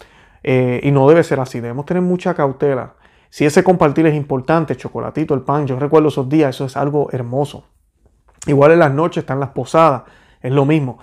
Eh, 0.44 0.80
y 0.84 0.92
no 0.92 1.10
debe 1.10 1.24
ser 1.24 1.40
así, 1.40 1.60
debemos 1.60 1.86
tener 1.86 2.04
mucha 2.04 2.36
cautela. 2.36 2.94
Si 3.30 3.46
ese 3.46 3.64
compartir 3.64 4.06
es 4.06 4.16
importante, 4.16 4.74
el 4.74 4.80
chocolatito, 4.80 5.34
el 5.34 5.42
pan, 5.42 5.66
yo 5.66 5.78
recuerdo 5.78 6.10
esos 6.10 6.30
días, 6.30 6.56
eso 6.56 6.66
es 6.66 6.78
algo 6.78 7.10
hermoso. 7.12 7.66
Igual 8.48 8.72
en 8.72 8.80
las 8.80 8.92
noches 8.92 9.24
están 9.24 9.40
las 9.40 9.50
posadas, 9.50 10.04
es 10.42 10.52
lo 10.52 10.66
mismo. 10.66 11.00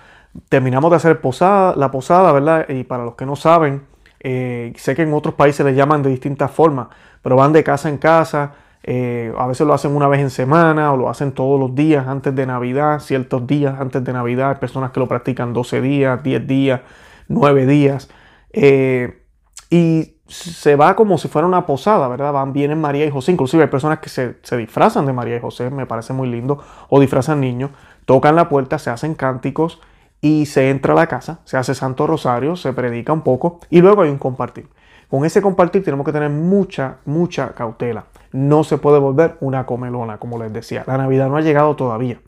Terminamos 0.49 0.91
de 0.91 0.97
hacer 0.97 1.21
posada, 1.21 1.75
la 1.77 1.91
posada, 1.91 2.33
¿verdad? 2.33 2.69
Y 2.69 2.85
para 2.85 3.05
los 3.05 3.15
que 3.15 3.27
no 3.27 3.37
saben, 3.37 3.83
eh, 4.21 4.73
sé 4.77 4.95
que 4.97 5.03
en 5.03 5.13
otros 5.13 5.35
países 5.35 5.65
le 5.65 5.75
llaman 5.75 6.03
de 6.03 6.11
distintas 6.11 6.51
formas, 6.51 6.89
pero 7.23 7.37
van 7.37 7.53
de 7.53 7.63
casa 7.63 7.89
en 7.89 7.99
casa, 7.99 8.55
eh, 8.87 9.33
a 9.39 9.47
veces 9.47 9.67
lo 9.67 9.73
hacen 9.73 9.97
una 9.97 10.09
vez 10.09 10.21
en 10.21 10.29
semana 10.29 10.93
o 10.93 10.97
lo 10.97 11.09
hacen 11.09 11.33
todos 11.33 11.59
los 11.59 11.75
días 11.75 12.07
antes 12.07 12.35
de 12.35 12.45
Navidad, 12.47 13.01
ciertos 13.01 13.47
días 13.47 13.81
antes 13.81 14.05
de 14.05 14.13
Navidad. 14.13 14.51
Hay 14.51 14.57
personas 14.57 14.91
que 14.91 15.01
lo 15.01 15.09
practican 15.09 15.55
12 15.55 15.81
días, 15.81 16.23
10 16.23 16.47
días, 16.47 16.81
9 17.29 17.67
días. 17.67 18.11
Eh, 18.53 19.23
y 19.71 20.17
se 20.35 20.75
va 20.75 20.97
como 20.97 21.17
si 21.17 21.29
fuera 21.29 21.47
una 21.47 21.65
posada, 21.65 22.09
¿verdad? 22.09 22.33
Van, 22.33 22.53
vienen 22.53 22.81
María 22.81 23.07
y 23.07 23.11
José, 23.11 23.33
inclusive 23.33 23.63
hay 23.63 23.69
personas 23.69 24.01
que 24.01 24.09
se, 24.09 24.57
disfrazan 24.57 25.07
de 25.07 25.13
María 25.13 25.37
y 25.37 25.41
José, 25.41 25.71
me 25.71 25.87
parece 25.87 26.13
muy 26.13 26.29
lindo, 26.29 26.63
o 26.89 27.01
disfrazan 27.01 27.41
niños, 27.41 27.71
tocan 28.05 28.35
la 28.35 28.49
puerta, 28.49 28.79
se 28.79 28.91
hacen 28.91 29.15
cánticos 29.15 29.81
y 30.21 30.47
se 30.47 30.71
entra 30.71 30.93
a 30.93 30.97
la 30.97 31.07
casa, 31.07 31.39
se 31.45 31.57
hace 31.57 31.75
Santo 31.75 32.07
Rosario, 32.07 32.57
se 32.57 32.73
predica 32.73 33.13
un 33.13 33.23
poco 33.23 33.61
y 33.71 33.81
luego 33.81 34.03
hay 34.03 34.11
un 34.11 34.19
compartir. 34.19 34.69
Con 35.09 35.25
ese 35.25 35.41
compartir 35.41 35.85
tenemos 35.85 36.05
que 36.05 36.13
tener 36.13 36.31
mucha, 36.31 36.97
mucha 37.05 37.51
cautela. 37.53 38.07
No 38.33 38.65
se 38.65 38.79
puede 38.79 38.99
volver 38.99 39.37
una 39.41 39.65
comelona, 39.67 40.19
como 40.19 40.39
les 40.43 40.53
decía. 40.53 40.83
La 40.87 40.99
Navidad 40.99 41.29
no 41.29 41.37
ha 41.37 41.41
llegado 41.41 41.77
todavía. 41.77 42.19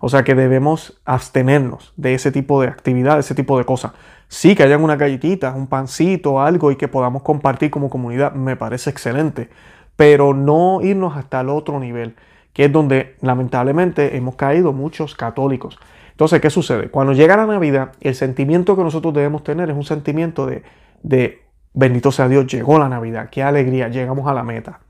O 0.00 0.08
sea 0.08 0.24
que 0.24 0.34
debemos 0.34 1.00
abstenernos 1.04 1.92
de 1.96 2.14
ese 2.14 2.32
tipo 2.32 2.60
de 2.60 2.66
actividad, 2.66 3.14
de 3.14 3.20
ese 3.20 3.36
tipo 3.36 3.56
de 3.58 3.64
cosas. 3.64 3.92
Sí, 4.32 4.54
que 4.54 4.62
hayan 4.62 4.82
una 4.82 4.96
galletita, 4.96 5.52
un 5.52 5.66
pancito, 5.66 6.40
algo 6.40 6.72
y 6.72 6.76
que 6.76 6.88
podamos 6.88 7.20
compartir 7.20 7.70
como 7.70 7.90
comunidad, 7.90 8.32
me 8.32 8.56
parece 8.56 8.88
excelente. 8.88 9.50
Pero 9.94 10.32
no 10.32 10.80
irnos 10.80 11.18
hasta 11.18 11.42
el 11.42 11.50
otro 11.50 11.78
nivel, 11.78 12.16
que 12.54 12.64
es 12.64 12.72
donde 12.72 13.16
lamentablemente 13.20 14.16
hemos 14.16 14.36
caído 14.36 14.72
muchos 14.72 15.14
católicos. 15.14 15.78
Entonces, 16.12 16.40
¿qué 16.40 16.48
sucede? 16.48 16.88
Cuando 16.88 17.12
llega 17.12 17.36
la 17.36 17.44
Navidad, 17.44 17.92
el 18.00 18.14
sentimiento 18.14 18.74
que 18.74 18.82
nosotros 18.82 19.12
debemos 19.12 19.44
tener 19.44 19.68
es 19.68 19.76
un 19.76 19.84
sentimiento 19.84 20.46
de, 20.46 20.62
de 21.02 21.42
bendito 21.74 22.10
sea 22.10 22.26
Dios, 22.26 22.46
llegó 22.46 22.78
la 22.78 22.88
Navidad, 22.88 23.28
qué 23.30 23.42
alegría, 23.42 23.88
llegamos 23.88 24.26
a 24.26 24.32
la 24.32 24.44
meta. 24.44 24.80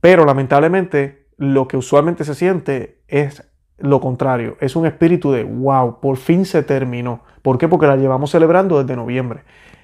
Pero 0.00 0.24
lamentablemente 0.24 1.26
lo 1.36 1.68
que 1.68 1.76
usualmente 1.76 2.24
se 2.24 2.34
siente 2.34 3.02
es 3.08 3.46
lo 3.76 4.00
contrario, 4.00 4.56
es 4.60 4.74
un 4.74 4.86
espíritu 4.86 5.32
de 5.32 5.44
wow, 5.44 6.00
por 6.00 6.16
fin 6.16 6.46
se 6.46 6.62
terminó. 6.62 7.20
¿Por 7.44 7.58
qué? 7.58 7.68
Porque 7.68 7.86
la 7.86 7.96
llevamos 7.96 8.30
celebrando 8.30 8.82
desde 8.82 8.96
noviembre. 8.96 9.42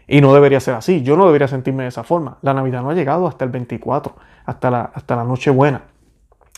Y 0.09 0.23
no 0.23 0.33
debería 0.33 0.61
ser 0.61 0.76
así, 0.76 1.02
yo 1.02 1.14
no 1.14 1.26
debería 1.26 1.47
sentirme 1.47 1.83
de 1.83 1.90
esa 1.90 2.05
forma. 2.05 2.38
La 2.40 2.55
Navidad 2.55 2.81
no 2.81 2.88
ha 2.88 2.95
llegado 2.95 3.29
hasta 3.29 3.45
el 3.45 3.50
24, 3.50 4.17
hasta 4.47 4.71
la, 4.71 4.81
hasta 4.95 5.14
la 5.14 5.25
noche 5.25 5.50
buena. 5.50 5.83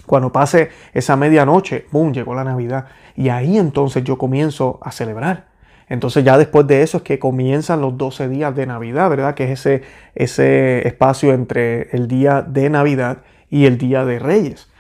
Cuando 0.07 0.31
pase 0.31 0.71
esa 0.95 1.17
medianoche, 1.17 1.87
¡boom!, 1.91 2.13
llegó 2.13 2.37
la 2.37 2.45
Navidad. 2.45 2.87
Y 3.17 3.31
ahí 3.31 3.59
entonces 3.59 4.05
yo 4.05 4.17
comienzo 4.17 4.79
a 4.81 4.93
celebrar. 4.93 5.49
Entonces 5.89 6.23
ya 6.23 6.39
después 6.39 6.69
de 6.69 6.83
eso 6.83 6.99
es 6.99 7.03
que 7.03 7.19
comienzan 7.19 7.81
los 7.81 7.99
12 7.99 8.29
días 8.29 8.55
de 8.55 8.67
Navidad, 8.67 9.11
¿verdad? 9.11 9.35
Que 9.35 9.51
es 9.51 9.59
ese, 9.59 9.83
ese 10.15 10.87
espacio 10.87 11.33
entre 11.33 11.89
el 11.91 12.07
día 12.07 12.43
de 12.43 12.71
Navidad 12.71 13.19
y 13.51 13.67
el 13.67 13.77
día 13.77 14.05
de 14.05 14.21
Reyes. 14.21 14.72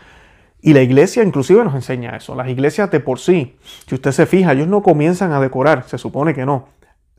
Y 0.62 0.73
la 0.73 0.81
iglesia 0.81 1.23
inclusive 1.23 1.62
nos 1.64 1.75
enseña 1.75 2.16
eso. 2.16 2.35
Las 2.35 2.49
iglesias 2.49 2.90
de 2.90 3.00
por 3.00 3.19
sí, 3.19 3.57
si 3.87 3.97
usted 3.97 4.12
se 4.12 4.26
fija, 4.26 4.52
ellos 4.52 4.69
no 4.69 4.83
comienzan 4.83 5.33
a 5.33 5.40
decorar, 5.40 5.85
se 5.88 5.99
supone 5.99 6.33
que 6.33 6.47
no, 6.47 6.69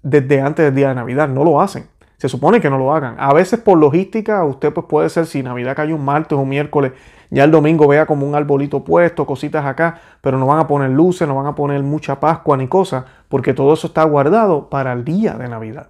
desde 0.02 0.42
antes 0.42 0.66
del 0.66 0.76
día 0.76 0.90
de 0.90 0.96
Navidad, 0.96 1.28
no 1.28 1.44
lo 1.44 1.62
hacen. 1.62 1.88
Se 2.18 2.30
supone 2.30 2.62
que 2.62 2.70
no 2.70 2.78
lo 2.78 2.96
hagan. 2.96 3.16
A 3.20 3.34
veces 3.34 3.60
por 3.60 3.78
logística, 3.78 4.46
usted 4.46 4.72
pues 4.72 4.88
puede 4.88 5.10
ser, 5.10 5.26
si 5.26 5.44
Navidad 5.44 5.76
cae 5.76 5.94
un 5.94 6.06
martes 6.06 6.38
o 6.38 6.42
un 6.42 6.48
miércoles, 6.48 6.94
ya 7.30 7.44
el 7.44 7.52
domingo 7.52 7.88
vea 7.88 8.06
como 8.06 8.26
un 8.26 8.34
arbolito 8.34 8.84
puesto, 8.84 9.26
cositas 9.26 9.66
acá, 9.66 10.00
pero 10.22 10.38
no 10.38 10.46
van 10.46 10.60
a 10.60 10.68
poner 10.68 10.92
luces, 10.92 11.28
no 11.28 11.36
van 11.36 11.48
a 11.48 11.56
poner 11.56 11.84
mucha 11.84 12.20
Pascua 12.20 12.56
ni 12.56 12.68
cosas, 12.68 13.04
porque 13.28 13.54
todo 13.54 13.74
eso 13.74 13.88
está 13.88 14.04
guardado 14.04 14.70
para 14.70 14.94
el 14.94 15.04
día 15.04 15.34
de 15.34 15.50
Navidad. 15.50 15.90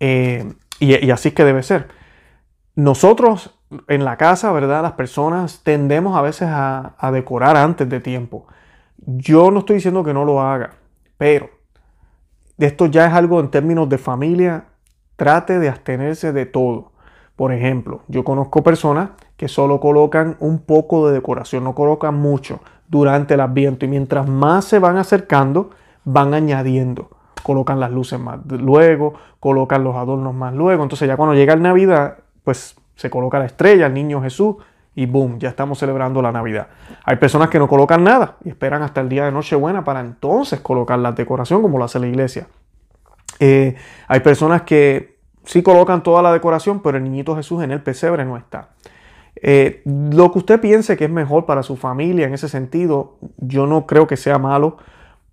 Eh, 0.00 0.54
y, 0.78 1.10
así 1.10 1.28
es 1.28 1.34
que 1.34 1.44
debe 1.44 1.62
ser. 1.62 1.88
Nosotros 2.76 3.57
en 3.86 4.04
la 4.04 4.16
casa, 4.16 4.52
¿verdad? 4.52 4.82
Las 4.82 4.92
personas 4.92 5.60
tendemos 5.62 6.16
a 6.16 6.22
veces 6.22 6.48
a, 6.50 7.10
decorar 7.12 7.56
antes 7.56 7.88
de 7.88 8.00
tiempo. 8.00 8.46
Yo 8.98 9.50
no 9.50 9.60
estoy 9.60 9.76
diciendo 9.76 10.04
que 10.04 10.14
no 10.14 10.24
lo 10.24 10.40
haga, 10.40 10.70
pero 11.16 11.50
esto 12.58 12.86
ya 12.86 13.06
es 13.06 13.12
algo 13.12 13.40
en 13.40 13.50
términos 13.50 13.88
de 13.88 13.98
familia, 13.98 14.64
trate 15.16 15.58
de 15.58 15.68
abstenerse 15.68 16.32
de 16.32 16.46
todo. 16.46 16.92
Por 17.36 17.52
ejemplo, 17.52 18.02
yo 18.08 18.24
conozco 18.24 18.62
personas 18.64 19.10
que 19.36 19.46
solo 19.46 19.78
colocan 19.78 20.36
un 20.40 20.58
poco 20.58 21.06
de 21.06 21.14
decoración, 21.14 21.62
no 21.62 21.74
colocan 21.74 22.14
mucho 22.16 22.60
durante 22.88 23.34
el 23.34 23.40
adviento 23.40 23.84
y 23.84 23.88
mientras 23.88 24.28
más 24.28 24.64
se 24.64 24.80
van 24.80 24.96
acercando, 24.96 25.70
van 26.04 26.34
añadiendo. 26.34 27.10
Colocan 27.44 27.78
las 27.78 27.92
luces 27.92 28.18
más 28.18 28.40
luego, 28.46 29.14
colocan 29.38 29.84
los 29.84 29.94
adornos 29.94 30.34
más 30.34 30.52
luego. 30.54 30.82
Entonces 30.82 31.06
ya 31.06 31.16
cuando 31.16 31.36
llega 31.36 31.54
el 31.54 31.62
Navidad, 31.62 32.18
pues 32.42 32.76
se 32.98 33.10
coloca 33.10 33.38
la 33.38 33.46
estrella, 33.46 33.86
el 33.86 33.94
niño 33.94 34.20
Jesús 34.20 34.56
y 34.96 35.06
boom, 35.06 35.38
ya 35.38 35.50
estamos 35.50 35.78
celebrando 35.78 36.20
la 36.20 36.32
Navidad. 36.32 36.66
Hay 37.04 37.14
personas 37.14 37.48
que 37.48 37.60
no 37.60 37.68
colocan 37.68 38.02
nada 38.02 38.38
y 38.44 38.48
esperan 38.48 38.82
hasta 38.82 39.00
el 39.00 39.08
día 39.08 39.24
de 39.24 39.30
Nochebuena 39.30 39.84
para 39.84 40.00
entonces 40.00 40.58
colocar 40.58 40.98
la 40.98 41.12
decoración 41.12 41.62
como 41.62 41.78
lo 41.78 41.84
hace 41.84 42.00
la 42.00 42.08
iglesia. 42.08 42.48
Eh, 43.38 43.76
hay 44.08 44.18
personas 44.18 44.62
que 44.62 45.16
sí 45.44 45.62
colocan 45.62 46.02
toda 46.02 46.22
la 46.22 46.32
decoración, 46.32 46.82
pero 46.82 46.98
el 46.98 47.04
niñito 47.04 47.36
Jesús 47.36 47.62
en 47.62 47.70
el 47.70 47.80
pesebre 47.80 48.24
no 48.24 48.36
está. 48.36 48.70
Eh, 49.36 49.82
lo 49.84 50.32
que 50.32 50.38
usted 50.40 50.60
piense 50.60 50.96
que 50.96 51.04
es 51.04 51.10
mejor 51.10 51.46
para 51.46 51.62
su 51.62 51.76
familia 51.76 52.26
en 52.26 52.34
ese 52.34 52.48
sentido, 52.48 53.16
yo 53.36 53.68
no 53.68 53.86
creo 53.86 54.08
que 54.08 54.16
sea 54.16 54.38
malo, 54.38 54.78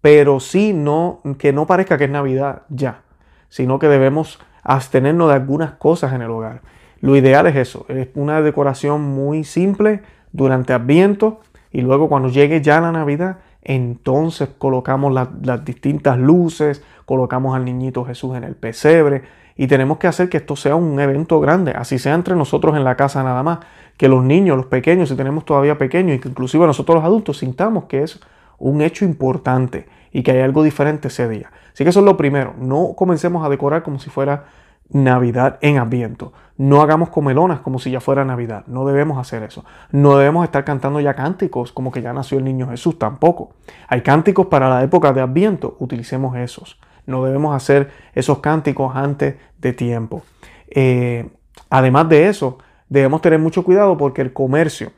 pero 0.01 0.39
sí 0.39 0.71
no, 0.71 1.21
que 1.39 1.51
no 1.51 1.65
parezca 1.65 1.97
que 1.97 2.03
es 2.03 2.11
Navidad 2.11 2.61
ya, 2.69 3.01
sino 3.49 3.79
que 3.79 3.87
debemos 3.87 4.39
abstenernos 4.61 5.29
de 5.29 5.33
algunas 5.33 5.71
cosas 5.71 6.13
en 6.13 6.21
el 6.21 6.29
hogar. 6.29 6.61
Lo 7.05 7.15
ideal 7.15 7.45
es 7.45 7.55
eso, 7.55 7.85
es 7.87 8.07
una 8.15 8.41
decoración 8.41 8.99
muy 8.99 9.43
simple 9.43 10.01
durante 10.31 10.73
Adviento 10.73 11.39
y 11.71 11.81
luego 11.81 12.09
cuando 12.09 12.29
llegue 12.29 12.63
ya 12.63 12.81
la 12.81 12.91
Navidad, 12.91 13.37
entonces 13.61 14.49
colocamos 14.57 15.13
las 15.13 15.63
distintas 15.63 16.17
luces, 16.17 16.83
colocamos 17.05 17.55
al 17.55 17.63
niñito 17.63 18.05
Jesús 18.05 18.35
en 18.35 18.43
el 18.43 18.55
pesebre 18.55 19.21
y 19.55 19.67
tenemos 19.67 19.99
que 19.99 20.07
hacer 20.07 20.29
que 20.29 20.37
esto 20.37 20.55
sea 20.55 20.75
un 20.75 20.99
evento 20.99 21.39
grande, 21.39 21.73
así 21.77 21.99
sea 21.99 22.15
entre 22.15 22.35
nosotros 22.35 22.75
en 22.75 22.83
la 22.83 22.95
casa 22.95 23.21
nada 23.21 23.43
más, 23.43 23.59
que 23.97 24.07
los 24.07 24.23
niños, 24.23 24.57
los 24.57 24.65
pequeños, 24.65 25.09
si 25.09 25.15
tenemos 25.15 25.45
todavía 25.45 25.77
pequeños 25.77 26.19
y 26.25 26.27
inclusive 26.27 26.65
nosotros 26.65 26.95
los 26.95 27.03
adultos 27.03 27.37
sintamos 27.37 27.83
que 27.83 28.01
es 28.01 28.19
un 28.57 28.81
hecho 28.81 29.05
importante 29.05 29.85
y 30.11 30.23
que 30.23 30.31
hay 30.31 30.39
algo 30.39 30.63
diferente 30.63 31.09
ese 31.09 31.29
día. 31.29 31.51
Así 31.71 31.83
que 31.83 31.91
eso 31.91 31.99
es 31.99 32.05
lo 32.05 32.17
primero, 32.17 32.55
no 32.57 32.93
comencemos 32.97 33.45
a 33.45 33.49
decorar 33.49 33.83
como 33.83 33.99
si 33.99 34.09
fuera 34.09 34.45
Navidad 34.89 35.57
en 35.61 35.77
Adviento. 35.77 36.33
No 36.57 36.81
hagamos 36.81 37.09
comelonas 37.09 37.59
como 37.59 37.79
si 37.79 37.91
ya 37.91 37.99
fuera 37.99 38.23
Navidad. 38.23 38.63
No 38.67 38.85
debemos 38.85 39.17
hacer 39.17 39.43
eso. 39.43 39.65
No 39.91 40.17
debemos 40.17 40.45
estar 40.45 40.63
cantando 40.63 40.99
ya 40.99 41.13
cánticos 41.13 41.71
como 41.71 41.91
que 41.91 42.01
ya 42.01 42.13
nació 42.13 42.37
el 42.37 42.45
niño 42.45 42.69
Jesús 42.69 42.97
tampoco. 42.97 43.51
Hay 43.87 44.01
cánticos 44.01 44.47
para 44.47 44.69
la 44.69 44.83
época 44.83 45.11
de 45.11 45.21
Adviento. 45.21 45.75
Utilicemos 45.79 46.37
esos. 46.37 46.79
No 47.05 47.23
debemos 47.25 47.55
hacer 47.55 47.91
esos 48.13 48.39
cánticos 48.39 48.95
antes 48.95 49.35
de 49.59 49.73
tiempo. 49.73 50.23
Eh, 50.67 51.29
además 51.69 52.07
de 52.09 52.29
eso, 52.29 52.57
debemos 52.87 53.21
tener 53.21 53.39
mucho 53.39 53.63
cuidado 53.63 53.97
porque 53.97 54.21
el 54.21 54.33
comercio 54.33 54.91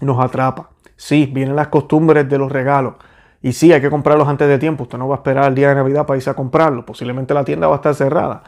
nos 0.00 0.22
atrapa. 0.22 0.70
Sí, 0.96 1.30
vienen 1.32 1.56
las 1.56 1.68
costumbres 1.68 2.28
de 2.28 2.38
los 2.38 2.50
regalos. 2.50 2.94
Y 3.42 3.52
sí, 3.52 3.72
hay 3.72 3.80
que 3.80 3.90
comprarlos 3.90 4.26
antes 4.26 4.48
de 4.48 4.58
tiempo. 4.58 4.84
Usted 4.84 4.98
no 4.98 5.06
va 5.06 5.16
a 5.16 5.18
esperar 5.18 5.44
el 5.48 5.54
día 5.54 5.68
de 5.68 5.76
Navidad 5.76 6.06
para 6.06 6.16
irse 6.16 6.30
a 6.30 6.34
comprarlo. 6.34 6.84
Posiblemente 6.84 7.34
la 7.34 7.44
tienda 7.44 7.68
va 7.68 7.74
a 7.74 7.76
estar 7.76 7.94
cerrada. 7.94 8.42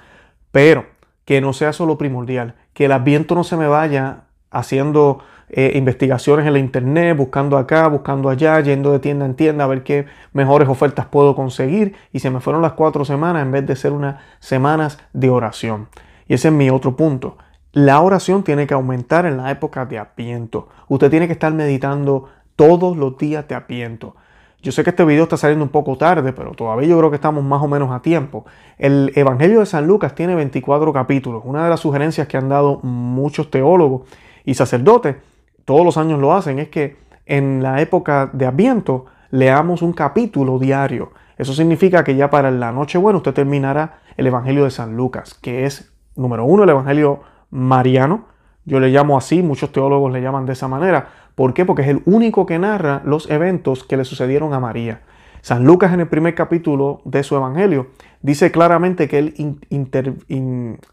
Pero 0.52 0.87
que 1.25 1.40
no 1.40 1.52
sea 1.52 1.73
solo 1.73 1.99
primordial. 1.99 2.55
Que 2.73 2.87
el 2.87 2.93
adviento 2.93 3.35
no 3.35 3.45
se 3.45 3.57
me 3.57 3.69
vaya 3.69 4.25
haciendo 4.50 5.21
eh, 5.50 5.73
investigaciones 5.75 6.47
en 6.47 6.52
la 6.52 6.59
internet, 6.59 7.17
buscando 7.17 7.57
acá, 7.57 7.87
buscando 7.88 8.28
allá, 8.31 8.61
yendo 8.61 8.93
de 8.93 8.99
tienda 8.99 9.26
en 9.26 9.35
tienda 9.35 9.64
a 9.64 9.67
ver 9.67 9.83
qué 9.83 10.07
mejores 10.33 10.69
ofertas 10.69 11.07
puedo 11.07 11.35
conseguir. 11.35 11.95
Y 12.12 12.21
se 12.21 12.31
me 12.31 12.40
fueron 12.40 12.62
las 12.62 12.73
cuatro 12.73 13.05
semanas 13.05 13.43
en 13.43 13.52
vez 13.52 13.67
de 13.67 13.76
ser 13.76 13.93
unas 13.93 14.17
semanas 14.40 14.99
de 15.12 15.31
oración. 15.31 15.88
Y 16.28 16.35
ese 16.35 16.49
es 16.49 16.55
mi 16.55 16.71
otro 16.71 16.97
punto. 16.97 17.37
La 17.73 18.00
oración 18.00 18.43
tiene 18.43 18.67
que 18.67 18.75
aumentar 18.75 19.26
en 19.26 19.37
la 19.37 19.50
época 19.50 19.87
de 19.87 19.99
apiento. 19.99 20.69
Usted 20.88 21.11
tiene 21.11 21.26
que 21.26 21.35
estar 21.35 21.52
meditando 21.52 22.28
todos 22.57 22.97
los 22.97 23.17
días 23.19 23.47
de 23.49 23.55
apiento. 23.55 24.17
Yo 24.61 24.73
sé 24.73 24.83
que 24.83 24.91
este 24.91 25.05
video 25.05 25.23
está 25.23 25.37
saliendo 25.37 25.65
un 25.65 25.71
poco 25.71 25.97
tarde, 25.97 26.33
pero 26.33 26.53
todavía 26.53 26.88
yo 26.88 26.99
creo 26.99 27.11
que 27.11 27.17
estamos 27.17 27.45
más 27.45 27.62
o 27.62 27.69
menos 27.69 27.93
a 27.93 28.03
tiempo. 28.03 28.45
El 28.77 29.12
Evangelio 29.15 29.61
de 29.61 29.67
San 29.67 29.87
Lucas 29.87 30.15
tiene 30.15 30.35
24 30.35 30.93
capítulos. 30.93 31.43
Una 31.45 31.62
de 31.62 31.71
las 31.71 31.81
sugerencias 31.81 32.27
que 32.27 32.37
han 32.37 32.49
dado 32.49 32.81
muchos 32.83 33.50
teólogos 33.50 34.09
y 34.45 34.55
sacerdotes 34.55 35.17
todos 35.65 35.85
los 35.85 35.97
años 35.97 36.19
lo 36.19 36.33
hacen, 36.33 36.59
es 36.59 36.69
que 36.71 36.97
en 37.27 37.62
la 37.62 37.83
época 37.83 38.31
de 38.33 38.47
Adviento 38.47 39.05
leamos 39.31 39.83
un 39.83 39.93
capítulo 39.93 40.59
diario. 40.59 41.12
Eso 41.37 41.53
significa 41.53 42.03
que 42.03 42.17
ya 42.17 42.31
para 42.31 42.50
la 42.50 42.73
noche 42.73 42.99
buena 42.99 43.19
usted 43.19 43.35
terminará 43.35 44.00
el 44.17 44.27
Evangelio 44.27 44.65
de 44.65 44.71
San 44.71 44.97
Lucas, 44.97 45.35
que 45.35 45.67
es, 45.67 45.93
número 46.17 46.47
uno, 46.47 46.65
el 46.65 46.71
Evangelio 46.71 47.21
mariano. 47.50 48.25
Yo 48.65 48.81
le 48.81 48.88
llamo 48.88 49.17
así, 49.17 49.43
muchos 49.43 49.71
teólogos 49.71 50.11
le 50.11 50.21
llaman 50.21 50.47
de 50.47 50.55
esa 50.55 50.69
manera. 50.69 51.11
¿Por 51.38 51.54
qué? 51.54 51.64
Porque 51.64 51.83
es 51.83 51.88
el 51.88 52.02
único 52.04 52.47
que 52.47 52.59
narra 52.59 53.00
los 53.04 53.30
eventos 53.30 53.85
que 53.85 53.97
le 53.97 54.04
sucedieron 54.04 54.54
a 54.54 54.59
María. 54.59 55.02
San 55.40 55.62
Lucas 55.62 55.92
en 55.92 56.00
el 56.00 56.09
primer 56.09 56.35
capítulo 56.35 57.00
de 57.04 57.23
su 57.23 57.37
Evangelio 57.37 57.90
dice 58.23 58.50
claramente 58.50 59.07
que 59.07 59.18
él 59.21 59.57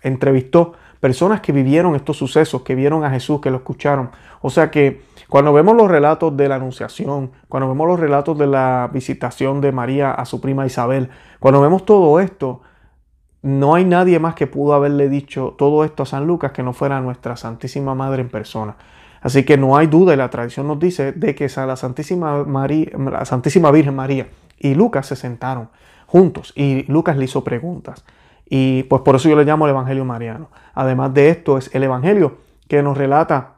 entrevistó 0.04 0.74
personas 1.00 1.42
que 1.42 1.52
vivieron 1.52 1.96
estos 1.96 2.18
sucesos, 2.18 2.62
que 2.62 2.76
vieron 2.76 3.04
a 3.04 3.10
Jesús, 3.10 3.42
que 3.42 3.50
lo 3.50 3.58
escucharon. 3.58 4.12
O 4.42 4.52
sea 4.52 4.70
que 4.70 5.02
cuando 5.30 5.52
vemos 5.52 5.76
los 5.76 5.90
relatos 5.90 6.38
de 6.38 6.48
la 6.48 6.58
Anunciación, 6.58 7.32
cuando 7.50 7.68
vemos 7.68 7.88
los 7.88 8.00
relatos 8.00 8.38
de 8.38 8.46
la 8.46 8.88
visitación 8.94 9.62
de 9.62 9.72
María 9.72 10.12
a 10.12 10.26
su 10.26 10.42
prima 10.42 10.68
Isabel, 10.68 11.10
cuando 11.40 11.60
vemos 11.60 11.88
todo 11.88 12.20
esto, 12.20 12.62
no 13.42 13.74
hay 13.74 13.84
nadie 13.84 14.20
más 14.20 14.36
que 14.36 14.46
pudo 14.46 14.76
haberle 14.76 15.10
dicho 15.10 15.56
todo 15.58 15.84
esto 15.84 16.04
a 16.04 16.06
San 16.06 16.28
Lucas 16.28 16.52
que 16.52 16.62
no 16.62 16.72
fuera 16.72 17.02
nuestra 17.02 17.36
Santísima 17.36 17.96
Madre 17.96 18.22
en 18.22 18.30
persona. 18.30 18.76
Así 19.26 19.44
que 19.44 19.58
no 19.58 19.76
hay 19.76 19.88
duda, 19.88 20.14
y 20.14 20.18
la 20.18 20.30
tradición 20.30 20.68
nos 20.68 20.78
dice, 20.78 21.12
de 21.12 21.34
que 21.34 21.50
la 21.56 21.76
Santísima, 21.76 22.44
María, 22.44 22.92
la 22.96 23.26
Santísima 23.26 23.72
Virgen 23.72 23.96
María 23.96 24.28
y 24.60 24.76
Lucas 24.76 25.08
se 25.08 25.16
sentaron 25.16 25.70
juntos 26.06 26.54
y 26.56 26.84
Lucas 26.84 27.18
le 27.18 27.26
hizo 27.26 27.44
preguntas. 27.44 28.06
Y 28.48 28.84
pues 28.84 29.02
por 29.02 29.16
eso 29.16 29.28
yo 29.28 29.36
le 29.36 29.44
llamo 29.44 29.66
el 29.66 29.72
Evangelio 29.72 30.06
Mariano. 30.06 30.52
Además 30.76 31.12
de 31.16 31.30
esto 31.30 31.58
es 31.58 31.74
el 31.74 31.82
Evangelio 31.82 32.38
que 32.68 32.84
nos 32.84 33.00
relata 33.00 33.56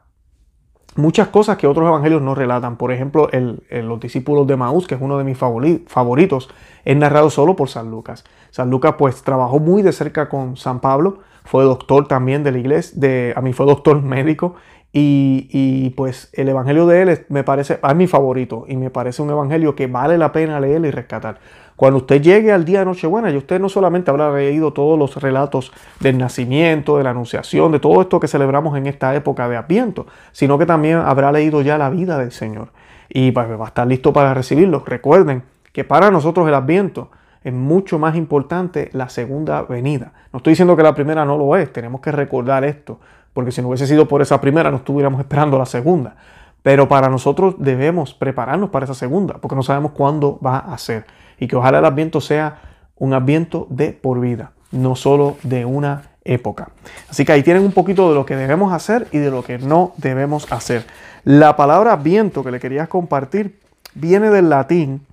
muchas 0.96 1.28
cosas 1.28 1.58
que 1.58 1.66
otros 1.66 1.86
evangelios 1.86 2.22
no 2.22 2.34
relatan. 2.34 2.76
Por 2.76 2.90
ejemplo, 2.90 3.28
el, 3.32 3.62
los 3.70 4.00
discípulos 4.00 4.46
de 4.46 4.56
Maús, 4.56 4.86
que 4.86 4.94
es 4.94 5.00
uno 5.02 5.18
de 5.18 5.24
mis 5.24 5.36
favoritos, 5.36 6.48
es 6.86 6.96
narrado 6.96 7.28
solo 7.28 7.56
por 7.56 7.68
San 7.68 7.90
Lucas. 7.90 8.24
San 8.50 8.70
Lucas 8.70 8.94
pues 8.96 9.22
trabajó 9.22 9.58
muy 9.58 9.82
de 9.82 9.92
cerca 9.92 10.30
con 10.30 10.56
San 10.56 10.80
Pablo, 10.80 11.18
fue 11.44 11.64
doctor 11.64 12.08
también 12.08 12.42
de 12.42 12.52
la 12.52 12.58
iglesia, 12.58 12.98
de, 12.98 13.34
a 13.36 13.42
mí 13.42 13.52
fue 13.52 13.66
doctor 13.66 14.02
médico 14.02 14.54
Y, 14.92 15.90
pues 15.96 16.30
el 16.32 16.48
evangelio 16.48 16.86
de 16.86 17.02
él 17.02 17.26
me 17.28 17.44
parece, 17.44 17.78
es 17.82 17.94
mi 17.94 18.06
favorito 18.06 18.64
y 18.68 18.76
me 18.76 18.90
parece 18.90 19.22
un 19.22 19.30
evangelio 19.30 19.74
que 19.74 19.86
vale 19.86 20.16
la 20.16 20.32
pena 20.32 20.60
leer 20.60 20.84
y 20.84 20.90
rescatar. 20.90 21.38
Cuando 21.76 21.98
usted 21.98 22.20
llegue 22.20 22.52
al 22.52 22.64
día 22.64 22.80
de 22.80 22.86
Nochebuena, 22.86 23.30
y 23.30 23.36
usted 23.36 23.60
no 23.60 23.68
solamente 23.68 24.10
habrá 24.10 24.32
leído 24.32 24.72
todos 24.72 24.98
los 24.98 25.14
relatos 25.22 25.72
del 26.00 26.18
nacimiento, 26.18 26.98
de 26.98 27.04
la 27.04 27.10
anunciación, 27.10 27.70
de 27.70 27.78
todo 27.78 28.00
esto 28.00 28.18
que 28.18 28.26
celebramos 28.26 28.76
en 28.76 28.88
esta 28.88 29.14
época 29.14 29.48
de 29.48 29.56
Adviento, 29.56 30.06
sino 30.32 30.58
que 30.58 30.66
también 30.66 30.96
habrá 30.98 31.30
leído 31.30 31.62
ya 31.62 31.78
la 31.78 31.90
vida 31.90 32.18
del 32.18 32.32
Señor. 32.32 32.70
Y 33.08 33.30
pues, 33.30 33.48
va 33.48 33.64
a 33.64 33.68
estar 33.68 33.86
listo 33.86 34.12
para 34.12 34.34
recibirlo. 34.34 34.82
Recuerden 34.84 35.44
que 35.72 35.84
para 35.84 36.10
nosotros 36.10 36.48
el 36.48 36.54
Adviento 36.54 37.10
es 37.44 37.52
mucho 37.52 37.98
más 37.98 38.16
importante 38.16 38.90
la 38.92 39.08
segunda 39.08 39.62
venida. 39.62 40.12
No 40.32 40.38
estoy 40.38 40.52
diciendo 40.52 40.76
que 40.76 40.82
la 40.82 40.94
primera 40.94 41.24
no 41.24 41.38
lo 41.38 41.56
es, 41.56 41.72
tenemos 41.72 42.00
que 42.00 42.10
recordar 42.10 42.64
esto, 42.64 42.98
porque 43.38 43.52
si 43.52 43.62
no 43.62 43.68
hubiese 43.68 43.86
sido 43.86 44.08
por 44.08 44.20
esa 44.20 44.40
primera, 44.40 44.68
no 44.72 44.78
estuviéramos 44.78 45.20
esperando 45.20 45.60
la 45.60 45.64
segunda. 45.64 46.16
Pero 46.64 46.88
para 46.88 47.08
nosotros 47.08 47.54
debemos 47.56 48.12
prepararnos 48.12 48.70
para 48.70 48.84
esa 48.84 48.94
segunda, 48.94 49.34
porque 49.34 49.54
no 49.54 49.62
sabemos 49.62 49.92
cuándo 49.92 50.40
va 50.44 50.58
a 50.58 50.76
ser 50.76 51.06
y 51.38 51.46
que 51.46 51.54
ojalá 51.54 51.78
el 51.78 51.84
adviento 51.84 52.20
sea 52.20 52.60
un 52.96 53.14
adviento 53.14 53.68
de 53.70 53.92
por 53.92 54.18
vida, 54.18 54.50
no 54.72 54.96
solo 54.96 55.36
de 55.44 55.64
una 55.64 56.02
época. 56.24 56.70
Así 57.08 57.24
que 57.24 57.30
ahí 57.30 57.44
tienen 57.44 57.62
un 57.62 57.70
poquito 57.70 58.08
de 58.08 58.16
lo 58.16 58.26
que 58.26 58.34
debemos 58.34 58.72
hacer 58.72 59.06
y 59.12 59.18
de 59.18 59.30
lo 59.30 59.44
que 59.44 59.58
no 59.58 59.92
debemos 59.98 60.50
hacer. 60.50 60.84
La 61.22 61.54
palabra 61.54 61.92
adviento 61.92 62.42
que 62.42 62.50
le 62.50 62.58
quería 62.58 62.88
compartir 62.88 63.60
viene 63.94 64.30
del 64.30 64.48
latín 64.48 65.06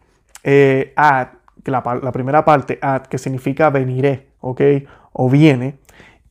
eh, 0.44 0.94
ad, 0.96 1.28
la, 1.66 1.84
primera 2.12 2.44
parte 2.44 2.80
ad, 2.82 3.04
que 3.04 3.20
significa 3.20 3.70
veniré, 3.70 4.30
¿ok? 4.42 4.62
O 5.14 5.30
viene. 5.30 5.76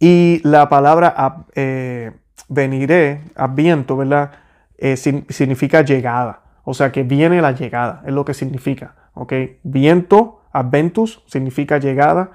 Y 0.04 0.42
la 0.44 0.68
palabra 0.68 1.46
eh, 1.54 2.12
veniré, 2.50 3.22
adviento, 3.36 3.96
¿verdad? 3.96 4.32
Eh, 4.76 4.98
significa 4.98 5.80
llegada. 5.80 6.40
O 6.64 6.74
sea 6.74 6.92
que 6.92 7.04
viene 7.04 7.40
la 7.40 7.52
llegada, 7.52 8.02
es 8.04 8.12
lo 8.12 8.22
que 8.26 8.34
significa. 8.34 8.96
¿ok? 9.14 9.32
Viento, 9.62 10.42
adventus, 10.52 11.22
significa 11.24 11.78
llegada. 11.78 12.32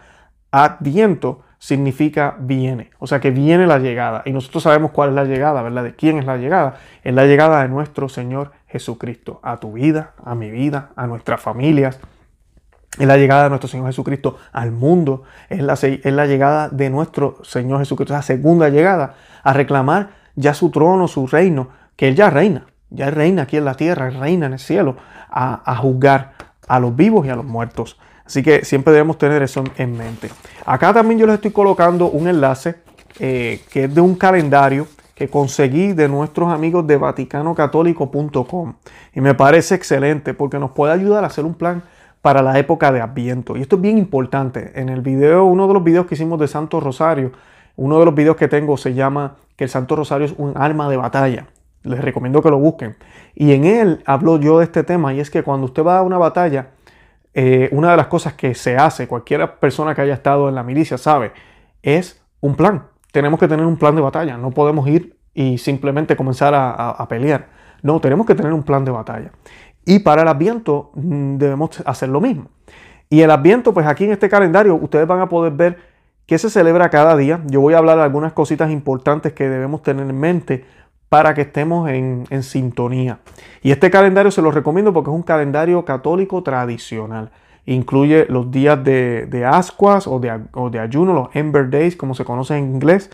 Adviento 0.49 1.43
significa 1.59 2.37
viene. 2.39 2.89
O 2.97 3.05
sea 3.05 3.19
que 3.19 3.29
viene 3.29 3.67
la 3.67 3.77
llegada. 3.77 4.23
Y 4.25 4.31
nosotros 4.31 4.63
sabemos 4.63 4.89
cuál 4.89 5.09
es 5.09 5.15
la 5.15 5.25
llegada, 5.25 5.61
¿verdad? 5.61 5.83
¿De 5.83 5.95
quién 5.95 6.17
es 6.17 6.25
la 6.25 6.37
llegada? 6.37 6.77
Es 7.03 7.13
la 7.13 7.25
llegada 7.25 7.61
de 7.61 7.69
nuestro 7.69 8.09
Señor 8.09 8.51
Jesucristo. 8.65 9.41
A 9.43 9.57
tu 9.57 9.73
vida, 9.73 10.13
a 10.25 10.33
mi 10.33 10.49
vida, 10.49 10.89
a 10.95 11.05
nuestras 11.05 11.39
familias. 11.39 11.99
Es 12.97 13.07
la 13.07 13.17
llegada 13.17 13.43
de 13.43 13.49
nuestro 13.49 13.69
Señor 13.69 13.87
Jesucristo 13.87 14.37
al 14.51 14.71
mundo. 14.71 15.23
Es 15.49 15.61
la, 15.61 15.73
es 15.73 16.13
la 16.13 16.25
llegada 16.25 16.69
de 16.69 16.89
nuestro 16.89 17.37
Señor 17.43 17.79
Jesucristo. 17.79 18.13
La 18.13 18.21
segunda 18.21 18.69
llegada 18.69 19.15
a 19.43 19.53
reclamar 19.53 20.09
ya 20.35 20.53
su 20.53 20.69
trono, 20.69 21.07
su 21.07 21.27
reino, 21.27 21.69
que 21.95 22.07
Él 22.07 22.15
ya 22.15 22.29
reina. 22.29 22.65
Ya 22.89 23.11
reina 23.11 23.43
aquí 23.43 23.57
en 23.57 23.65
la 23.65 23.75
tierra, 23.75 24.09
reina 24.09 24.47
en 24.47 24.53
el 24.53 24.59
cielo, 24.59 24.97
a, 25.29 25.61
a 25.63 25.75
juzgar 25.75 26.33
a 26.67 26.79
los 26.79 26.95
vivos 26.95 27.25
y 27.25 27.29
a 27.29 27.35
los 27.35 27.45
muertos. 27.45 27.99
Así 28.25 28.43
que 28.43 28.63
siempre 28.63 28.93
debemos 28.93 29.17
tener 29.17 29.41
eso 29.41 29.63
en 29.77 29.97
mente. 29.97 30.29
Acá 30.65 30.93
también 30.93 31.19
yo 31.19 31.25
les 31.25 31.35
estoy 31.35 31.51
colocando 31.51 32.07
un 32.09 32.27
enlace 32.27 32.75
eh, 33.19 33.61
que 33.71 33.85
es 33.85 33.93
de 33.93 34.01
un 34.01 34.15
calendario 34.15 34.87
que 35.15 35.27
conseguí 35.27 35.93
de 35.93 36.07
nuestros 36.07 36.49
amigos 36.49 36.87
de 36.87 36.95
vaticanocatólico.com. 36.95 38.75
Y 39.13 39.21
me 39.21 39.33
parece 39.33 39.75
excelente 39.75 40.33
porque 40.33 40.59
nos 40.59 40.71
puede 40.71 40.93
ayudar 40.93 41.23
a 41.23 41.27
hacer 41.27 41.43
un 41.43 41.55
plan 41.55 41.83
para 42.21 42.41
la 42.41 42.57
época 42.59 42.91
de 42.91 43.01
Adviento. 43.01 43.57
Y 43.57 43.61
esto 43.61 43.77
es 43.77 43.81
bien 43.81 43.97
importante. 43.97 44.71
En 44.75 44.89
el 44.89 45.01
video, 45.01 45.45
uno 45.45 45.67
de 45.67 45.73
los 45.73 45.83
videos 45.83 46.05
que 46.05 46.15
hicimos 46.15 46.39
de 46.39 46.47
Santo 46.47 46.79
Rosario, 46.79 47.31
uno 47.75 47.99
de 47.99 48.05
los 48.05 48.13
videos 48.13 48.35
que 48.35 48.47
tengo 48.47 48.77
se 48.77 48.93
llama 48.93 49.37
que 49.55 49.65
el 49.65 49.69
Santo 49.69 49.95
Rosario 49.95 50.25
es 50.25 50.33
un 50.37 50.53
arma 50.55 50.89
de 50.89 50.97
batalla. 50.97 51.47
Les 51.83 51.99
recomiendo 52.01 52.41
que 52.41 52.49
lo 52.49 52.59
busquen. 52.59 52.97
Y 53.35 53.53
en 53.53 53.63
él 53.63 54.03
hablo 54.05 54.37
yo 54.37 54.59
de 54.59 54.65
este 54.65 54.83
tema 54.83 55.13
y 55.13 55.19
es 55.19 55.29
que 55.29 55.43
cuando 55.43 55.65
usted 55.65 55.83
va 55.83 55.99
a 55.99 56.01
una 56.01 56.17
batalla, 56.17 56.71
eh, 57.33 57.69
una 57.71 57.91
de 57.91 57.97
las 57.97 58.07
cosas 58.07 58.33
que 58.33 58.53
se 58.53 58.75
hace, 58.75 59.07
cualquier 59.07 59.59
persona 59.59 59.95
que 59.95 60.01
haya 60.01 60.13
estado 60.13 60.49
en 60.49 60.55
la 60.55 60.63
milicia 60.63 60.97
sabe, 60.97 61.31
es 61.81 62.21
un 62.41 62.55
plan. 62.55 62.87
Tenemos 63.11 63.39
que 63.39 63.47
tener 63.47 63.65
un 63.65 63.77
plan 63.77 63.95
de 63.95 64.01
batalla. 64.01 64.37
No 64.37 64.51
podemos 64.51 64.87
ir 64.87 65.17
y 65.33 65.57
simplemente 65.57 66.15
comenzar 66.15 66.53
a, 66.55 67.05
pelear. 67.07 67.47
No, 67.81 68.01
tenemos 68.01 68.25
que 68.25 68.35
tener 68.35 68.51
un 68.51 68.63
plan 68.63 68.83
de 68.83 68.91
batalla. 68.91 69.31
Y 69.89 69.97
para 69.97 70.21
el 70.21 70.27
adviento 70.27 70.91
mm, 70.93 71.37
debemos 71.37 71.81
hacer 71.83 72.09
lo 72.09 72.21
mismo. 72.21 72.45
Y 73.09 73.21
el 73.21 73.31
adviento, 73.31 73.73
pues 73.73 73.87
aquí 73.87 74.03
en 74.03 74.11
este 74.11 74.29
calendario, 74.29 74.75
ustedes 74.75 75.07
van 75.07 75.19
a 75.19 75.27
poder 75.27 75.51
ver 75.53 75.79
qué 76.27 76.37
se 76.37 76.51
celebra 76.51 76.91
cada 76.91 77.17
día. 77.17 77.41
Yo 77.47 77.59
voy 77.59 77.73
a 77.73 77.79
hablar 77.79 77.97
de 77.97 78.03
algunas 78.03 78.33
cositas 78.33 78.69
importantes 78.69 79.33
que 79.33 79.49
debemos 79.49 79.81
tener 79.81 80.07
en 80.07 80.19
mente 80.19 80.63
para 81.09 81.33
que 81.33 81.41
estemos 81.41 81.89
en, 81.89 82.27
sintonía. 82.43 83.17
Y 83.63 83.71
este 83.71 83.89
calendario 83.89 84.29
se 84.29 84.43
lo 84.43 84.51
recomiendo 84.51 84.93
porque 84.93 85.09
es 85.09 85.15
un 85.15 85.23
calendario 85.23 85.83
católico 85.85 86.43
tradicional. 86.43 87.31
Incluye 87.65 88.27
los 88.29 88.51
días 88.51 88.83
de, 88.83 89.43
ascuas 89.51 90.05
o 90.05 90.19
de, 90.19 90.39
de, 90.69 90.79
ayuno, 90.79 91.13
los 91.15 91.35
Ember 91.35 91.67
Days, 91.67 91.95
como 91.95 92.13
se 92.13 92.25
conoce 92.25 92.55
en 92.55 92.75
inglés. 92.75 93.09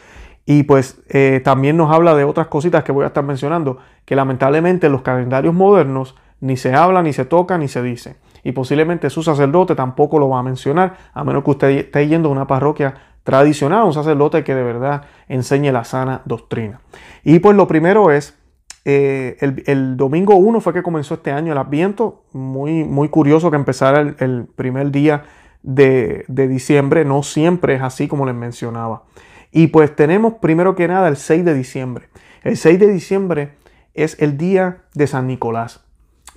Y 0.45 0.63
pues 0.63 1.01
eh, 1.07 1.39
también 1.41 1.77
nos 1.77 1.89
habla 1.89 2.15
de 2.15 2.25
otras 2.25 2.47
cositas 2.47 2.83
que 2.83 2.91
voy 2.91 3.05
a 3.05 3.07
estar 3.07 3.23
mencionando, 3.23 3.77
que 4.03 4.17
lamentablemente 4.17 4.87
en 4.87 4.91
los 4.91 5.03
calendarios 5.03 5.53
modernos 5.53 6.15
ni 6.45 6.57
se 6.57 6.75
habla, 6.75 7.01
ni 7.01 7.11
se 7.11 7.25
toca, 7.25 7.57
ni 7.57 7.67
se 7.67 7.81
dice. 7.81 8.17
Y 8.43 8.51
posiblemente 8.51 9.09
su 9.09 9.23
sacerdote 9.23 9.73
tampoco 9.73 10.19
lo 10.19 10.29
va 10.29 10.39
a 10.39 10.43
mencionar, 10.43 10.95
a 11.13 11.23
menos 11.23 11.43
que 11.43 11.49
usted 11.49 11.69
esté 11.69 12.07
yendo 12.07 12.29
a 12.29 12.31
una 12.31 12.45
parroquia 12.45 12.93
tradicional, 13.23 13.85
un 13.85 13.93
sacerdote 13.93 14.43
que 14.43 14.53
de 14.53 14.61
verdad 14.61 15.05
enseñe 15.27 15.71
la 15.71 15.83
sana 15.83 16.21
doctrina. 16.25 16.81
Y 17.23 17.39
pues 17.39 17.57
lo 17.57 17.67
primero 17.67 18.11
es, 18.11 18.37
eh, 18.85 19.37
el, 19.65 19.97
domingo 19.97 20.35
1 20.35 20.61
fue 20.61 20.71
que 20.71 20.83
comenzó 20.83 21.15
este 21.15 21.31
año 21.31 21.51
el 21.51 21.57
Adviento, 21.57 22.25
muy, 22.31 22.83
muy 22.83 23.09
curioso 23.09 23.49
que 23.49 23.57
empezara 23.57 24.01
el, 24.01 24.45
primer 24.55 24.91
día 24.91 25.23
de, 25.63 26.25
de, 26.27 26.47
diciembre, 26.47 27.05
no 27.05 27.23
siempre 27.23 27.73
es 27.73 27.81
así 27.81 28.07
como 28.07 28.27
les 28.27 28.35
mencionaba. 28.35 29.05
Y 29.51 29.67
pues 29.67 29.95
tenemos 29.95 30.35
primero 30.35 30.75
que 30.75 30.87
nada 30.87 31.07
el 31.07 31.17
6 31.17 31.43
de 31.43 31.55
diciembre. 31.55 32.09
El 32.43 32.55
6 32.55 32.79
de 32.79 32.87
diciembre 32.87 33.53
es 33.95 34.21
el 34.21 34.37
día 34.37 34.83
de 34.93 35.07
San 35.07 35.25
Nicolás. 35.25 35.84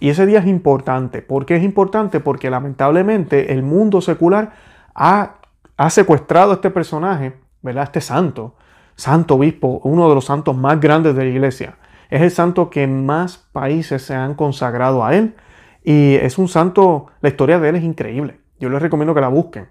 Y 0.01 0.11
ese 0.11 0.27
día 0.27 0.39
es 0.39 0.47
importante. 0.47 1.23
¿Por 1.23 1.47
qué 1.47 1.57
es 1.57 1.63
importante? 1.63 2.21
Porque 2.21 2.51
lamentablemente 2.51 3.53
el 3.53 3.63
mundo 3.63 4.01
secular 4.01 4.53
ha 4.95 5.91
secuestrado 5.91 6.53
a 6.53 6.55
este 6.55 6.71
personaje, 6.71 7.35
¿verdad? 7.63 7.85
Este 7.85 8.01
santo, 8.01 8.55
santo 8.95 9.37
obispo, 9.37 9.81
uno 9.85 10.09
de 10.09 10.15
los 10.15 10.25
santos 10.25 10.57
más 10.57 10.81
grandes 10.81 11.15
de 11.15 11.25
la 11.25 11.31
iglesia. 11.31 11.77
Es 12.11 12.23
el 12.23 12.31
santo 12.31 12.71
que 12.71 12.87
más 12.87 13.49
países 13.53 14.03
se 14.03 14.15
han 14.15 14.35
consagrado 14.35 15.05
a 15.05 15.15
él. 15.15 15.35
Y 15.85 16.15
es 16.15 16.39
un 16.39 16.49
santo, 16.49 17.07
la 17.21 17.29
historia 17.29 17.59
de 17.59 17.69
él 17.69 17.77
es 17.77 17.85
increíble. 17.85 18.41
Yo 18.59 18.69
les 18.69 18.83
recomiendo 18.83 19.15
que 19.15 19.21
la 19.21 19.29
busquen. 19.29 19.69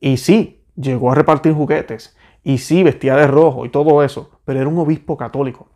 Y 0.00 0.16
sí, 0.16 0.62
llegó 0.76 1.12
a 1.12 1.14
repartir 1.14 1.52
juguetes. 1.52 2.16
Y 2.42 2.58
sí, 2.58 2.82
vestía 2.82 3.16
de 3.16 3.26
rojo 3.26 3.64
y 3.64 3.68
todo 3.68 4.02
eso. 4.02 4.30
Pero 4.44 4.60
era 4.60 4.68
un 4.68 4.78
obispo 4.78 5.16
católico. 5.16 5.68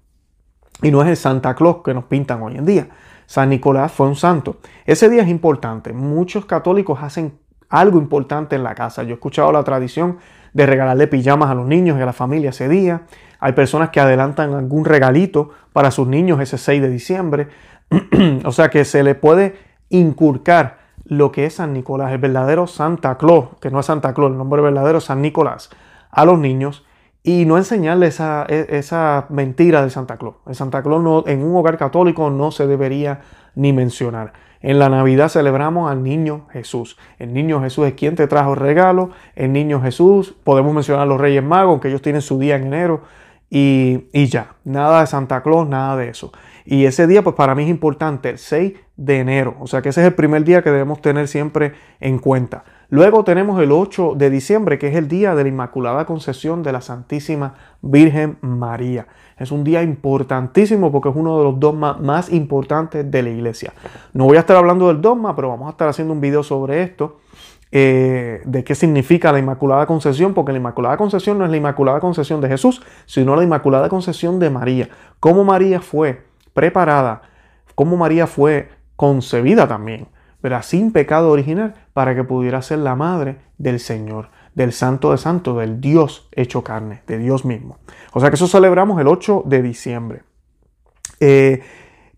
Y 0.83 0.91
no 0.91 1.03
es 1.03 1.09
el 1.09 1.17
Santa 1.17 1.55
Claus 1.55 1.79
que 1.85 1.95
nos 1.95 2.05
pintan 2.05 2.43
hoy 2.43 2.57
en 2.57 2.67
día. 2.67 2.89
San 3.29 3.51
Nicolás 3.51 3.93
fue 3.93 4.07
un 4.07 4.17
santo. 4.17 4.57
Ese 4.87 5.11
día 5.11 5.21
es 5.21 5.29
importante. 5.29 5.93
Muchos 5.93 6.47
católicos 6.47 7.01
hacen 7.03 7.38
algo 7.69 7.99
importante 7.99 8.57
en 8.57 8.64
la 8.64 8.75
casa. 8.75 9.03
Yo 9.03 9.11
he 9.11 9.12
escuchado 9.12 9.53
la 9.53 9.62
tradición 9.64 10.17
de 10.55 10.64
regalarle 10.64 11.09
pijamas 11.09 11.51
a 11.51 11.55
los 11.55 11.67
niños 11.67 11.99
y 11.99 12.01
a 12.01 12.07
la 12.07 12.14
familia 12.14 12.51
ese 12.51 12.71
día. 12.71 13.03
Hay 13.38 13.53
personas 13.53 13.91
que 13.91 14.01
adelantan 14.01 14.55
algún 14.55 14.87
regalito 14.87 15.51
para 15.75 15.91
sus 15.91 16.09
niños 16.09 16.41
ese 16.41 16.57
6 16.57 16.81
de 16.81 16.88
diciembre. 16.88 17.49
o 18.47 18.51
sea 18.51 18.71
que 18.71 18.87
se 18.87 19.03
le 19.03 19.14
puede 19.14 19.57
inculcar 19.91 20.79
lo 21.05 21.31
que 21.31 21.45
es 21.45 21.57
San 21.57 21.75
Nicolás, 21.75 22.11
el 22.12 22.19
verdadero 22.19 22.67
Santa 22.67 23.19
Claus, 23.19 23.49
que 23.61 23.71
no 23.71 23.81
es 23.81 23.87
Santa 23.87 24.14
Claus, 24.14 24.33
el 24.33 24.38
nombre 24.38 24.62
verdadero 24.62 25.03
San 25.03 25.21
Nicolás, 25.21 25.69
a 26.11 26.25
los 26.25 26.38
niños 26.38 26.83
y 27.29 27.45
no 27.45 27.59
enseñarle 27.59 28.07
esa, 28.07 28.47
e, 28.49 28.67
esa 28.71 29.27
mentira 29.29 29.83
de 29.85 29.91
Santa 29.91 30.17
Claus. 30.17 30.37
El 30.47 30.55
Santa 30.55 30.83
Claus 30.83 31.03
no, 31.03 31.25
en 31.27 31.43
un 31.43 31.55
hogar 31.57 31.77
católico 31.77 32.31
no 32.31 32.51
se 32.51 32.67
debería 32.67 33.21
ni 33.55 33.75
mencionar. 33.75 34.33
En 34.62 34.79
la 34.79 34.88
Navidad 34.88 35.29
celebramos 35.29 35.91
al 35.91 36.03
niño 36.03 36.47
Jesús. 36.53 36.97
El 37.19 37.35
niño 37.35 37.61
Jesús 37.61 37.87
es 37.87 37.93
quien 37.93 38.17
te 38.17 38.27
trajo 38.29 38.55
el 38.55 38.59
regalo. 38.59 39.11
El 39.37 39.53
niño 39.53 39.83
Jesús, 39.83 40.35
podemos 40.43 40.73
mencionar 40.73 41.03
a 41.03 41.07
los 41.07 41.21
Reyes 41.21 41.45
Magos, 41.45 41.83
que 41.83 41.88
ellos 41.88 42.01
tienen 42.01 42.23
su 42.23 42.38
día 42.38 42.57
en 42.57 42.69
enero. 42.69 43.03
Y, 43.51 44.09
y, 44.14 44.29
ya, 44.29 44.55
nada 44.64 45.01
de 45.01 45.07
Santa 45.07 45.43
Claus, 45.43 45.69
nada 45.69 45.99
de 45.99 46.09
eso. 46.09 46.33
Y 46.70 46.85
ese 46.85 47.07
día, 47.07 47.24
pues 47.24 47.35
para 47.35 47.54
mí 47.54 47.62
es 47.62 47.70
importante, 47.70 48.28
el 48.28 48.37
6 48.37 48.74
de 48.98 49.20
enero. 49.20 49.57
O 49.59 49.66
sea 49.66 49.81
que 49.81 49.88
ese 49.88 50.02
es 50.02 50.07
el 50.07 50.12
primer 50.12 50.44
día 50.44 50.61
que 50.62 50.70
debemos 50.70 51.00
tener 51.00 51.26
siempre 51.26 51.72
en 51.98 52.18
cuenta. 52.18 52.64
Luego 52.90 53.24
tenemos 53.24 53.59
el 53.62 53.72
8 53.72 54.12
de 54.16 54.28
diciembre, 54.28 54.78
que 54.78 54.88
es 54.88 54.94
el 54.94 55.09
día 55.09 55.35
de 55.35 55.44
la 55.44 55.48
Inmaculada 55.48 56.04
Concepción 56.04 56.62
de 56.62 56.72
la 56.72 56.83
Santísima 56.83 57.54
Virgen 57.81 58.37
María. 58.42 59.07
Es 59.38 59.50
un 59.50 59.64
día 59.64 59.83
importantísimo 59.83 60.92
porque 60.92 61.09
es 61.09 61.16
uno 61.16 61.38
de 61.38 61.44
los 61.44 61.59
dogmas 61.59 62.00
más 62.00 62.31
importantes 62.31 63.11
de 63.11 63.22
la 63.22 63.31
iglesia. 63.31 63.72
No 64.12 64.26
voy 64.26 64.37
a 64.37 64.40
estar 64.40 64.57
hablando 64.59 64.88
del 64.88 65.00
dogma, 65.00 65.35
pero 65.35 65.48
vamos 65.48 65.68
a 65.68 65.70
estar 65.70 65.88
haciendo 65.88 66.12
un 66.12 66.20
video 66.20 66.42
sobre 66.42 66.83
esto. 66.83 67.20
eh, 67.70 68.40
de 68.44 68.64
qué 68.64 68.74
significa 68.74 69.33
la 69.33 69.38
Inmaculada 69.38 69.87
Concepción, 69.87 70.35
porque 70.35 70.52
la 70.52 70.59
Inmaculada 70.59 70.98
Concepción 70.98 71.38
no 71.38 71.46
es 71.46 71.50
la 71.50 71.57
Inmaculada 71.57 72.00
Concepción 72.00 72.42
de 72.42 72.48
Jesús, 72.48 72.83
sino 73.07 73.37
la 73.37 73.44
Inmaculada 73.44 73.88
Concepción 73.88 74.38
de 74.38 74.48
María. 74.50 74.88
Cómo 75.20 75.44
María 75.44 75.81
fue 75.81 76.28
preparada, 76.59 77.23
cómo 77.77 77.97
María 77.97 78.27
fue 78.27 78.68
concebida 78.97 79.68
también, 79.68 80.09
pero 80.40 80.61
sin 80.61 80.90
pecado 80.90 81.31
original, 81.31 81.75
para 81.92 82.16
que 82.16 82.25
pudiera 82.25 82.61
ser 82.62 82.81
la 82.81 82.97
madre 82.97 83.37
del 83.59 83.79
Señor, 83.79 84.31
del 84.57 84.73
Santo 84.73 85.12
de 85.12 85.18
Santo, 85.18 85.57
del 85.57 85.81
Dios 85.81 86.29
hecho 86.33 86.64
carne, 86.64 87.03
de 87.07 87.18
Dios 87.18 87.44
mismo. 87.44 87.79
O 88.12 88.18
sea 88.18 88.29
que 88.29 88.35
eso 88.35 88.49
celebramos 88.49 89.01
el 89.01 89.07
8 89.07 89.44
de 89.47 89.62
diciembre. 89.62 90.23
Eh, 91.21 91.62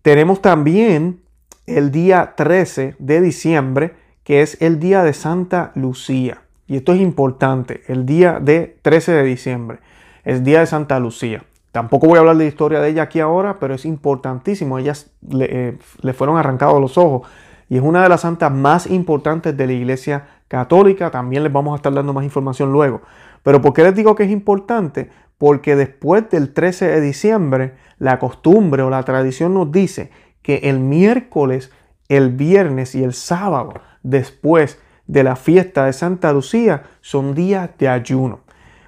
tenemos 0.01 0.41
también 0.41 1.21
el 1.67 1.91
día 1.91 2.33
13 2.35 2.95
de 2.97 3.21
diciembre, 3.21 3.93
que 4.23 4.41
es 4.41 4.59
el 4.59 4.79
día 4.79 5.03
de 5.03 5.13
Santa 5.13 5.71
Lucía. 5.75 6.41
Y 6.65 6.77
esto 6.77 6.93
es 6.93 6.99
importante, 6.99 7.83
el 7.87 8.07
día 8.07 8.39
de 8.39 8.79
13 8.81 9.11
de 9.11 9.23
diciembre, 9.23 9.79
es 10.23 10.43
día 10.43 10.61
de 10.61 10.65
Santa 10.65 10.99
Lucía. 10.99 11.43
Tampoco 11.71 12.07
voy 12.07 12.17
a 12.17 12.19
hablar 12.19 12.35
de 12.37 12.43
la 12.43 12.49
historia 12.49 12.81
de 12.81 12.89
ella 12.89 13.03
aquí 13.03 13.19
ahora, 13.19 13.57
pero 13.59 13.73
es 13.73 13.85
importantísimo. 13.85 14.77
Ellas 14.77 15.11
le, 15.27 15.45
eh, 15.49 15.77
le 16.01 16.13
fueron 16.13 16.37
arrancados 16.37 16.81
los 16.81 16.97
ojos 16.97 17.27
y 17.71 17.77
es 17.77 17.83
una 17.83 18.03
de 18.03 18.09
las 18.09 18.21
santas 18.21 18.51
más 18.51 18.85
importantes 18.85 19.55
de 19.55 19.65
la 19.65 19.71
Iglesia 19.71 20.27
Católica. 20.49 21.09
También 21.09 21.43
les 21.43 21.53
vamos 21.53 21.71
a 21.71 21.77
estar 21.77 21.93
dando 21.93 22.11
más 22.11 22.25
información 22.25 22.73
luego. 22.73 23.01
Pero 23.43 23.61
¿por 23.61 23.71
qué 23.71 23.83
les 23.83 23.95
digo 23.95 24.13
que 24.13 24.23
es 24.23 24.29
importante? 24.29 25.09
Porque 25.37 25.77
después 25.77 26.29
del 26.29 26.53
13 26.53 26.87
de 26.87 26.99
diciembre, 26.99 27.75
la 27.97 28.19
costumbre 28.19 28.83
o 28.83 28.89
la 28.89 29.03
tradición 29.03 29.53
nos 29.53 29.71
dice 29.71 30.11
que 30.41 30.57
el 30.63 30.81
miércoles, 30.81 31.71
el 32.09 32.31
viernes 32.31 32.93
y 32.93 33.05
el 33.05 33.13
sábado 33.13 33.73
después 34.03 34.77
de 35.07 35.23
la 35.23 35.37
fiesta 35.37 35.85
de 35.85 35.93
Santa 35.93 36.33
Lucía 36.33 36.83
son 36.99 37.33
días 37.33 37.69
de 37.77 37.87
ayuno. 37.87 38.41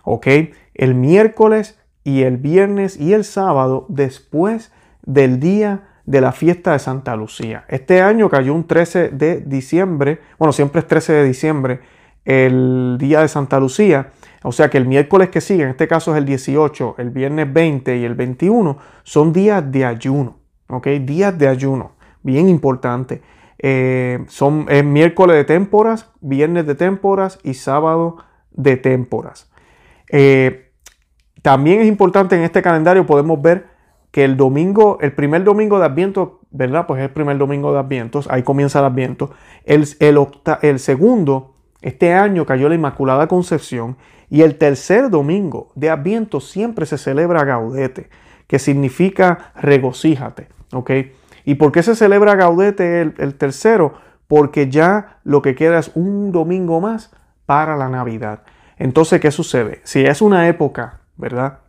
¿Ok? 0.04 0.28
El 0.74 0.96
miércoles 0.96 1.80
y 2.04 2.24
el 2.24 2.38
viernes 2.38 3.00
y 3.00 3.13
el 3.13 3.24
sábado 3.24 3.86
después 3.89 4.72
del 5.06 5.39
día 5.39 5.84
de 6.06 6.22
la 6.22 6.32
fiesta 6.32 6.74
de 6.74 6.80
Santa 6.80 7.16
Lucía. 7.16 7.66
Este 7.68 8.02
año 8.02 8.30
cayó 8.30 8.54
un 8.54 8.68
13 8.68 9.10
de 9.10 9.42
diciembre, 9.42 10.20
bueno, 10.38 10.52
siempre 10.52 10.82
es 10.82 10.88
13 10.88 11.13
de 11.13 11.24
diciembre, 11.24 11.80
el 12.26 12.98
día 13.00 13.22
de 13.22 13.28
Santa 13.28 13.60
Lucía, 13.60 14.12
o 14.44 14.52
sea 14.52 14.70
que 14.70 14.78
el 14.78 14.86
miércoles 14.86 15.30
que 15.30 15.42
sigue, 15.42 15.63
en 15.63 15.70
este 15.70 15.88
caso 15.88 16.12
es 16.12 16.18
el 16.18 16.26
18, 16.26 16.96
el 16.98 17.10
viernes 17.10 17.52
20 17.52 17.98
y 17.98 18.06
el 18.06 18.16
21, 18.16 18.78
son 19.04 19.34
días 19.34 19.72
de 19.72 19.86
ayuno, 19.86 20.38
¿ok? 20.68 20.88
Días 21.02 21.38
de 21.38 21.48
ayuno, 21.48 21.94
bien 22.22 22.50
importante. 22.50 23.22
Eh, 23.60 24.26
son 24.28 24.66
miércoles 24.92 25.38
de 25.38 25.46
témporas, 25.46 26.12
viernes 26.20 26.66
de 26.68 26.76
témporas 26.76 27.39
y 27.44 27.54
sábado 27.54 28.18
de 28.52 28.76
témporas. 28.76 29.50
Eh, 30.10 30.73
también 31.44 31.82
es 31.82 31.88
importante 31.88 32.36
en 32.36 32.42
este 32.42 32.64
calendario 32.64 33.06
podemos 33.06 33.40
ver 33.40 33.68
que 34.10 34.24
el 34.24 34.38
domingo, 34.38 34.98
el 35.02 35.12
primer 35.12 35.44
domingo 35.44 35.78
de 35.78 35.86
Adviento, 35.86 36.40
¿verdad? 36.50 36.88
Pues 36.88 37.00
es 37.00 37.06
el 37.08 37.14
primer 37.14 37.38
domingo 37.38 37.74
de 37.74 37.80
Adviento, 37.80 38.22
ahí 38.30 38.44
comienza 38.44 38.80
el 38.80 38.86
Adviento. 38.86 39.32
El, 39.66 39.88
el, 40.00 40.28
el 40.62 40.80
segundo, 40.80 41.54
este 41.82 42.14
año 42.14 42.46
cayó 42.46 42.70
la 42.70 42.76
Inmaculada 42.76 43.28
Concepción 43.28 43.98
y 44.30 44.42
el 44.42 44.58
tercer 44.58 45.10
domingo 45.10 45.72
de 45.76 45.90
Adviento 45.90 46.40
siempre 46.40 46.86
se 46.86 46.98
celebra 46.98 47.44
Gaudete, 47.44 48.10
que 48.48 48.58
significa 48.58 49.52
regocíjate, 49.56 50.48
¿ok? 50.72 50.92
¿Y 51.46 51.56
por 51.56 51.72
qué 51.72 51.84
se 51.84 51.96
celebra 51.96 52.36
Gaudete 52.36 53.02
el, 53.02 53.36
tercero? 53.36 53.96
Porque 54.28 54.70
ya 54.70 55.20
lo 55.24 55.42
que 55.42 55.56
queda 55.56 55.78
es 55.78 55.92
un 55.94 56.32
domingo 56.32 56.80
más 56.80 57.12
para 57.46 57.76
la 57.76 57.90
Navidad. 57.90 58.44
Entonces, 58.78 59.20
¿qué 59.20 59.30
sucede? 59.30 59.82
Si 59.84 60.06
es 60.06 60.22
una 60.22 60.48
época, 60.48 61.02
¿verdad? 61.24 61.60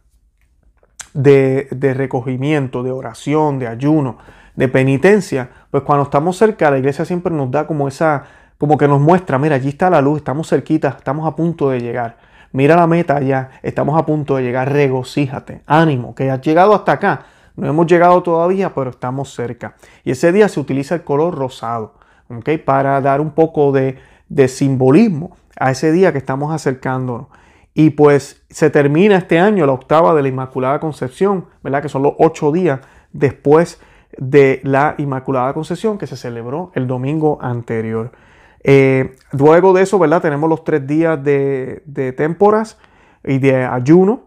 De, 1.12 1.68
de, 1.70 1.94
recogimiento, 1.94 2.82
de 2.82 2.90
oración, 2.90 3.60
de 3.60 3.68
ayuno, 3.68 4.18
de 4.56 4.66
penitencia, 4.66 5.48
pues 5.70 5.84
cuando 5.84 6.02
estamos 6.02 6.36
cerca, 6.36 6.72
la 6.72 6.78
iglesia 6.78 7.04
siempre 7.04 7.32
nos 7.32 7.52
da 7.52 7.68
como 7.68 7.86
esa, 7.86 8.24
como 8.58 8.76
que 8.76 8.88
nos 8.88 9.00
muestra, 9.00 9.38
mira, 9.38 9.54
allí 9.54 9.68
está 9.68 9.88
la 9.90 10.00
luz, 10.00 10.18
estamos 10.18 10.48
cerquita, 10.48 10.96
estamos 10.98 11.24
a 11.26 11.36
punto 11.36 11.70
de 11.70 11.80
llegar. 11.80 12.16
Mira 12.50 12.74
la 12.74 12.88
meta 12.88 13.20
ya, 13.20 13.50
estamos 13.62 13.96
a 13.96 14.04
punto 14.04 14.36
de 14.36 14.42
llegar, 14.42 14.72
regocíjate, 14.72 15.62
ánimo, 15.66 16.16
que 16.16 16.30
has 16.32 16.40
llegado 16.40 16.74
hasta 16.74 16.92
acá, 16.92 17.26
no 17.54 17.68
hemos 17.68 17.86
llegado 17.86 18.20
todavía, 18.24 18.74
pero 18.74 18.90
estamos 18.90 19.32
cerca. 19.32 19.76
Y 20.02 20.10
ese 20.10 20.32
día 20.32 20.48
se 20.48 20.58
utiliza 20.58 20.96
el 20.96 21.04
color 21.04 21.36
rosado, 21.36 21.94
¿ok? 22.28 22.50
Para 22.64 23.00
dar 23.00 23.20
un 23.20 23.30
poco 23.30 23.70
de, 23.70 23.98
simbolismo 24.48 25.36
a 25.56 25.70
ese 25.70 25.92
día 25.92 26.10
que 26.10 26.18
estamos 26.18 26.52
acercándonos. 26.52 27.28
Y 27.74 27.90
pues 27.90 28.42
se 28.48 28.70
termina 28.70 29.16
este 29.16 29.38
año 29.38 29.66
la 29.66 29.72
octava 29.72 30.14
de 30.14 30.22
la 30.22 30.28
Inmaculada 30.28 30.78
Concepción, 30.78 31.46
¿verdad? 31.62 31.82
Que 31.82 31.88
son 31.88 32.04
los 32.04 32.14
ocho 32.18 32.52
días 32.52 32.80
después 33.12 33.80
de 34.16 34.60
la 34.62 34.94
Inmaculada 34.98 35.52
Concepción 35.52 35.98
que 35.98 36.06
se 36.06 36.16
celebró 36.16 36.70
el 36.74 36.86
domingo 36.86 37.38
anterior. 37.42 38.12
Eh, 38.62 39.16
luego 39.32 39.72
de 39.72 39.82
eso, 39.82 39.98
¿verdad? 39.98 40.22
Tenemos 40.22 40.48
los 40.48 40.62
tres 40.62 40.86
días 40.86 41.22
de, 41.22 41.82
de 41.84 42.12
témporas 42.12 42.78
y 43.24 43.38
de 43.38 43.64
ayuno. 43.64 44.22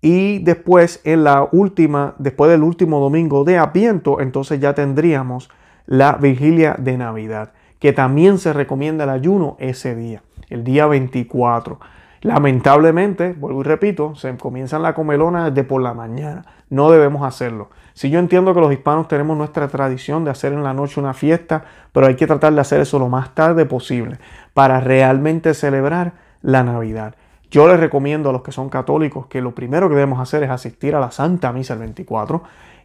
Y 0.00 0.38
después, 0.40 1.00
en 1.04 1.24
la 1.24 1.48
última, 1.50 2.14
después 2.18 2.50
del 2.50 2.62
último 2.62 3.00
domingo 3.00 3.44
de 3.44 3.58
Adviento, 3.58 4.20
entonces 4.20 4.60
ya 4.60 4.74
tendríamos 4.74 5.50
la 5.86 6.12
vigilia 6.14 6.76
de 6.78 6.96
Navidad, 6.96 7.52
que 7.78 7.92
también 7.92 8.38
se 8.38 8.52
recomienda 8.52 9.04
el 9.04 9.10
ayuno 9.10 9.56
ese 9.58 9.94
día, 9.94 10.22
el 10.48 10.64
día 10.64 10.86
24. 10.86 11.78
Lamentablemente, 12.22 13.32
vuelvo 13.32 13.60
y 13.60 13.64
repito, 13.64 14.14
se 14.14 14.36
comienzan 14.36 14.82
la 14.82 14.94
comelona 14.94 15.50
desde 15.50 15.64
por 15.64 15.82
la 15.82 15.92
mañana. 15.92 16.44
No 16.70 16.90
debemos 16.90 17.26
hacerlo. 17.26 17.70
Si 17.94 18.10
yo 18.10 18.20
entiendo 18.20 18.54
que 18.54 18.60
los 18.60 18.72
hispanos 18.72 19.08
tenemos 19.08 19.36
nuestra 19.36 19.66
tradición 19.68 20.24
de 20.24 20.30
hacer 20.30 20.52
en 20.52 20.62
la 20.62 20.72
noche 20.72 21.00
una 21.00 21.14
fiesta, 21.14 21.64
pero 21.92 22.06
hay 22.06 22.14
que 22.14 22.28
tratar 22.28 22.54
de 22.54 22.60
hacer 22.60 22.80
eso 22.80 23.00
lo 23.00 23.08
más 23.08 23.34
tarde 23.34 23.66
posible 23.66 24.18
para 24.54 24.80
realmente 24.80 25.52
celebrar 25.52 26.12
la 26.42 26.62
Navidad. 26.62 27.16
Yo 27.50 27.68
les 27.68 27.78
recomiendo 27.78 28.30
a 28.30 28.32
los 28.32 28.42
que 28.42 28.52
son 28.52 28.70
católicos 28.70 29.26
que 29.26 29.42
lo 29.42 29.54
primero 29.54 29.88
que 29.88 29.96
debemos 29.96 30.20
hacer 30.20 30.44
es 30.44 30.50
asistir 30.50 30.94
a 30.94 31.00
la 31.00 31.10
Santa 31.10 31.52
Misa 31.52 31.74
el 31.74 31.80
24 31.80 32.42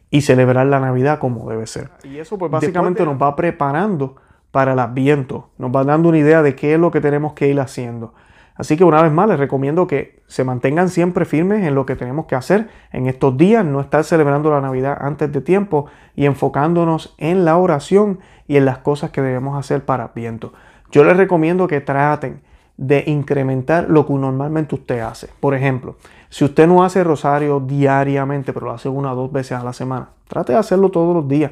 y 0.09 0.21
celebrar 0.21 0.65
la 0.65 0.79
Navidad 0.79 1.19
como 1.19 1.49
debe 1.49 1.67
ser. 1.67 1.91
Y 2.03 2.17
eso 2.17 2.37
pues 2.37 2.51
básicamente 2.51 3.05
nos 3.05 3.21
va 3.21 3.35
preparando 3.35 4.15
para 4.51 4.73
el 4.73 4.79
Adviento, 4.79 5.49
nos 5.57 5.71
va 5.71 5.83
dando 5.83 6.09
una 6.09 6.17
idea 6.17 6.41
de 6.41 6.55
qué 6.55 6.73
es 6.73 6.79
lo 6.79 6.91
que 6.91 7.01
tenemos 7.01 7.33
que 7.33 7.47
ir 7.47 7.59
haciendo. 7.59 8.13
Así 8.57 8.75
que 8.75 8.83
una 8.83 9.01
vez 9.01 9.11
más 9.11 9.27
les 9.29 9.39
recomiendo 9.39 9.87
que 9.87 10.21
se 10.27 10.43
mantengan 10.43 10.89
siempre 10.89 11.25
firmes 11.25 11.65
en 11.65 11.75
lo 11.75 11.85
que 11.85 11.95
tenemos 11.95 12.25
que 12.25 12.35
hacer 12.35 12.67
en 12.91 13.07
estos 13.07 13.37
días, 13.37 13.63
no 13.63 13.79
estar 13.79 14.03
celebrando 14.03 14.49
la 14.49 14.61
Navidad 14.61 14.97
antes 14.99 15.31
de 15.31 15.41
tiempo 15.41 15.85
y 16.15 16.25
enfocándonos 16.25 17.13
en 17.17 17.45
la 17.45 17.57
oración 17.57 18.19
y 18.47 18.57
en 18.57 18.65
las 18.65 18.79
cosas 18.79 19.11
que 19.11 19.21
debemos 19.21 19.57
hacer 19.57 19.85
para 19.85 20.05
Adviento. 20.05 20.53
Yo 20.91 21.03
les 21.03 21.17
recomiendo 21.17 21.67
que 21.67 21.81
traten 21.81 22.41
de 22.77 23.03
incrementar 23.07 23.89
lo 23.89 24.05
que 24.05 24.13
normalmente 24.13 24.75
usted 24.75 24.99
hace. 24.99 25.29
Por 25.39 25.53
ejemplo, 25.53 25.97
si 26.29 26.45
usted 26.45 26.67
no 26.67 26.83
hace 26.83 27.03
rosario 27.03 27.59
diariamente, 27.59 28.53
pero 28.53 28.67
lo 28.67 28.71
hace 28.73 28.87
una 28.87 29.13
o 29.13 29.15
dos 29.15 29.31
veces 29.31 29.53
a 29.53 29.63
la 29.63 29.73
semana, 29.73 30.09
trate 30.27 30.53
de 30.53 30.59
hacerlo 30.59 30.89
todos 30.89 31.15
los 31.15 31.27
días. 31.27 31.51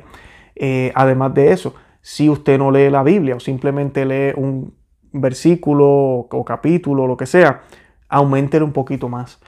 Eh, 0.55 0.91
además 0.95 1.33
de 1.33 1.51
eso, 1.51 1.75
si 2.01 2.29
usted 2.29 2.57
no 2.57 2.71
lee 2.71 2.89
la 2.89 3.03
Biblia 3.03 3.35
o 3.35 3.39
simplemente 3.39 4.05
lee 4.05 4.33
un 4.35 4.73
versículo 5.21 5.87
o 5.87 6.45
capítulo 6.45 7.07
lo 7.07 7.17
que 7.17 7.25
sea, 7.25 7.61
aumentele 8.09 8.63
un 8.63 8.73
poquito 8.73 9.09
más. 9.09 9.39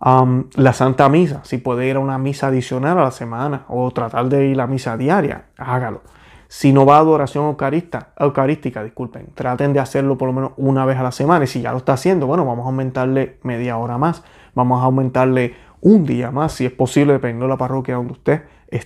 la 0.00 0.72
Santa 0.72 1.08
Misa, 1.08 1.40
si 1.44 1.58
puede 1.58 1.88
ir 1.88 1.96
a 1.96 2.00
una 2.00 2.18
misa 2.18 2.48
adicional 2.48 2.98
a 2.98 3.04
la 3.04 3.10
semana 3.10 3.64
o 3.68 3.90
tratar 3.90 4.28
de 4.28 4.46
ir 4.46 4.60
a 4.60 4.66
misa 4.66 4.96
diaria, 4.96 5.46
hágalo. 5.56 6.02
Si 6.48 6.72
no 6.72 6.86
va 6.86 6.96
a 6.96 7.00
adoración 7.00 7.46
eucarística, 7.46 8.84
disculpen, 8.84 9.28
traten 9.34 9.72
de 9.72 9.80
hacerlo 9.80 10.16
por 10.16 10.28
lo 10.28 10.34
menos 10.34 10.52
una 10.56 10.84
vez 10.84 10.98
a 10.98 11.02
la 11.02 11.10
semana. 11.10 11.44
Y 11.44 11.48
si 11.48 11.62
ya 11.62 11.72
lo 11.72 11.78
está 11.78 11.94
haciendo, 11.94 12.26
bueno, 12.26 12.44
vamos 12.44 12.64
a 12.64 12.68
aumentarle 12.68 13.38
media 13.42 13.76
hora 13.76 13.98
más. 13.98 14.22
Vamos 14.54 14.80
a 14.80 14.84
aumentarle 14.84 15.54
un 15.80 16.04
día 16.04 16.30
más, 16.30 16.52
si 16.52 16.64
es 16.64 16.70
posible, 16.70 17.14
dependiendo 17.14 17.46
de 17.46 17.50
la 17.50 17.56
parroquia 17.56 17.96
donde 17.96 18.12
usted 18.12 18.42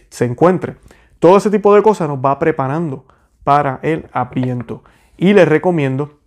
se 0.09 0.25
encuentre. 0.25 0.77
Todo 1.19 1.37
ese 1.37 1.51
tipo 1.51 1.75
de 1.75 1.83
cosas 1.83 2.09
nos 2.09 2.19
va 2.19 2.39
preparando 2.39 3.05
para 3.45 3.81
el 3.83 4.07
apiento. 4.13 4.83
Y 5.19 5.35
les 5.35 5.47
recomiendo 5.47 6.19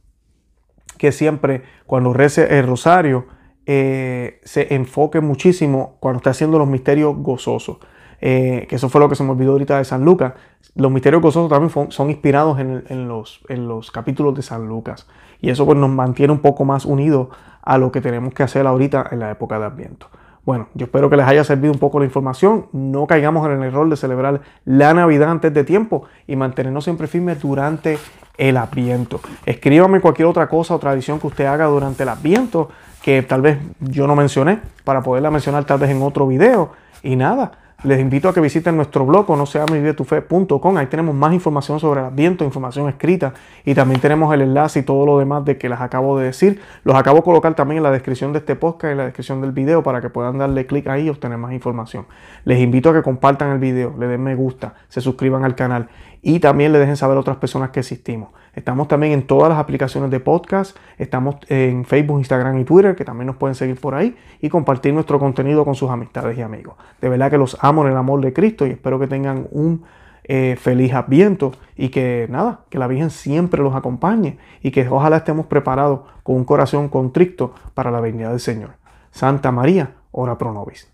que 0.98 1.12
siempre 1.12 1.64
cuando 1.88 2.14
rece 2.14 2.60
el 2.60 2.68
rosario 2.68 3.26
eh, 3.66 4.40
se 4.44 4.76
enfoque 4.76 5.22
muchísimo 5.22 5.98
cuando 6.00 6.18
está 6.18 6.30
haciendo 6.32 6.60
los 6.60 6.68
misterios 6.68 7.16
gozosos. 7.18 7.78
Eh, 8.24 8.68
que 8.70 8.76
eso 8.76 8.88
fue 8.88 9.02
lo 9.02 9.10
que 9.10 9.16
se 9.16 9.24
me 9.24 9.32
olvidó 9.32 9.54
ahorita 9.54 9.78
de 9.80 9.86
San 9.86 10.06
Lucas. 10.06 10.34
Los 10.76 10.92
misterios 10.92 11.22
gozosos 11.24 11.50
también 11.50 11.92
son 11.92 12.10
inspirados 12.12 12.60
en, 12.60 13.08
los, 13.08 13.42
en, 13.50 13.68
los, 13.68 13.90
capítulos 13.90 14.36
de 14.36 14.44
San 14.44 14.68
Lucas. 14.68 15.08
Y 15.40 15.50
eso 15.50 15.66
pues 15.66 15.78
nos 15.78 15.90
mantiene 15.90 16.34
un 16.34 16.40
poco 16.40 16.66
más 16.66 16.86
unidos 16.86 17.30
a 17.64 17.80
lo 17.80 17.92
que 17.92 18.02
tenemos 18.02 18.34
que 18.34 18.44
hacer 18.44 18.68
ahorita 18.68 19.08
en 19.12 19.20
la 19.20 19.32
época 19.32 19.58
de 19.58 19.66
Adviento. 19.66 20.08
Bueno, 20.44 20.68
yo 20.74 20.86
espero 20.86 21.10
que 21.10 21.18
les 21.18 21.28
haya 21.28 21.44
servido 21.44 21.72
un 21.72 21.80
poco 21.80 22.00
la 22.00 22.06
información. 22.06 22.66
No 22.72 23.06
caigamos 23.06 23.46
en 23.46 23.62
el 23.62 23.64
error 23.64 23.88
de 23.90 23.96
celebrar 23.96 24.42
la 24.66 24.94
Navidad 24.94 25.30
antes 25.30 25.54
de 25.54 25.64
tiempo 25.64 26.06
y 26.28 26.36
mantenernos 26.36 26.84
siempre 26.84 27.08
firmes 27.08 27.40
durante 27.40 28.00
el 28.38 28.58
Adviento. 28.58 29.22
Escríbame 29.46 30.02
cualquier 30.02 30.28
otra 30.28 30.50
cosa 30.50 30.74
o 30.74 30.80
tradición 30.80 31.20
que 31.20 31.28
usted 31.28 31.46
haga 31.46 31.66
durante 31.66 32.04
el 32.04 32.10
Adviento 32.10 32.70
que 33.04 33.22
tal 33.22 33.42
vez 33.42 33.58
yo 33.80 34.08
no 34.08 34.16
mencioné 34.16 34.60
para 34.84 35.02
poderla 35.02 35.32
mencionar 35.32 35.66
tal 35.66 35.80
vez 35.80 35.90
en 35.90 36.02
otro 36.02 36.28
video. 36.28 36.72
Y 37.04 37.16
nada, 37.16 37.52
les 37.84 38.00
invito 38.00 38.30
a 38.30 38.34
que 38.34 38.42
visiten 38.42 38.76
nuestro 38.76 39.06
blog 39.06 39.30
o 39.32 39.36
no 39.36 39.46
sea 39.46 39.66
Ahí 39.66 40.88
tenemos 40.88 41.16
más 41.16 41.34
información 41.34 41.80
sobre 41.80 42.02
el 42.02 42.06
Adviento, 42.08 42.44
información 42.44 42.88
escrita 42.88 43.34
y 43.66 43.74
también 43.74 44.00
tenemos 44.00 44.32
el 44.34 44.42
enlace 44.42 44.80
y 44.80 44.84
todo 44.84 45.06
lo 45.06 45.18
demás 45.18 45.46
de 45.46 45.58
que 45.58 45.68
les 45.68 45.80
acabo 45.80 46.18
de 46.20 46.26
decir. 46.26 46.62
Los 46.84 46.96
acabo 46.96 47.18
de 47.18 47.24
colocar 47.24 47.56
también 47.56 47.78
en 47.78 47.84
la 47.84 47.92
descripción 47.92 48.34
de 48.34 48.40
este 48.40 48.56
podcast 48.56 48.90
y 48.90 48.92
en 48.92 48.98
la 48.98 49.06
descripción 49.06 49.42
del 49.42 49.52
video 49.52 49.82
para 49.82 50.00
que 50.00 50.10
puedan 50.10 50.38
darle 50.38 50.68
clic 50.68 50.88
ahí 50.88 51.06
y 51.06 51.10
obtener 51.10 51.38
más 51.38 51.54
información. 51.54 52.06
Les 52.46 52.60
invito 52.60 52.90
a 52.90 52.94
que 52.94 53.02
compartan 53.02 53.52
el 53.52 53.60
video, 53.60 53.96
le 53.98 54.08
den 54.08 54.22
me 54.22 54.36
gusta, 54.36 54.76
se 54.88 55.02
suscriban 55.02 55.44
al 55.44 55.56
canal 55.56 55.90
y 56.22 56.40
también 56.40 56.72
le 56.72 56.80
dejen 56.80 56.98
saber 56.98 57.18
a 57.18 57.20
otras 57.20 57.38
personas 57.38 57.72
que 57.72 57.80
existimos. 57.80 58.30
Estamos 58.54 58.88
también 58.88 59.14
en 59.14 59.28
todas 59.28 59.50
las 59.50 59.60
aplicaciones 59.60 60.12
de 60.12 60.20
podcast, 60.20 60.76
estamos 60.98 61.38
en 61.48 61.86
Facebook, 61.86 62.20
Instagram 62.20 62.60
y 62.60 62.66
Twitter, 62.66 62.96
que 62.96 63.06
también 63.06 63.28
nos 63.28 63.38
pueden 63.38 63.56
seguir 63.56 63.80
por 63.80 63.96
ahí 63.96 64.16
y 64.42 64.50
compartir 64.50 64.94
nuestro 64.94 65.20
contenido 65.20 65.64
con 65.64 65.76
sus 65.76 65.90
amistades 65.90 66.38
y 66.38 66.42
amigos. 66.42 66.76
De 67.00 67.08
verdad 67.08 67.32
que 67.32 67.38
los 67.38 67.58
amo 67.62 67.86
en 67.86 67.92
el 67.92 67.98
amor 67.98 68.20
de 68.22 68.34
Cristo 68.34 68.68
y 68.68 68.72
espero 68.72 69.00
que 69.00 69.08
tengan 69.08 69.48
un 69.52 69.84
eh, 70.26 70.58
feliz 70.60 70.94
adviento 70.94 71.54
y 71.76 71.90
que 71.90 72.28
nada, 72.30 72.66
que 72.70 72.78
la 72.78 72.88
Virgen 72.88 73.10
siempre 73.10 73.64
los 73.64 73.74
acompañe 73.74 74.38
y 74.62 74.72
que 74.72 74.88
ojalá 74.88 75.18
estemos 75.18 75.46
preparados 75.46 76.02
con 76.24 76.36
un 76.36 76.46
corazón 76.46 76.90
contrito 76.90 77.54
para 77.74 77.90
la 77.90 78.02
venida 78.02 78.30
del 78.30 78.40
Señor. 78.40 78.72
Santa 79.12 79.52
María, 79.52 79.96
ora 80.12 80.38
pro 80.38 80.54
nobis. 80.54 80.91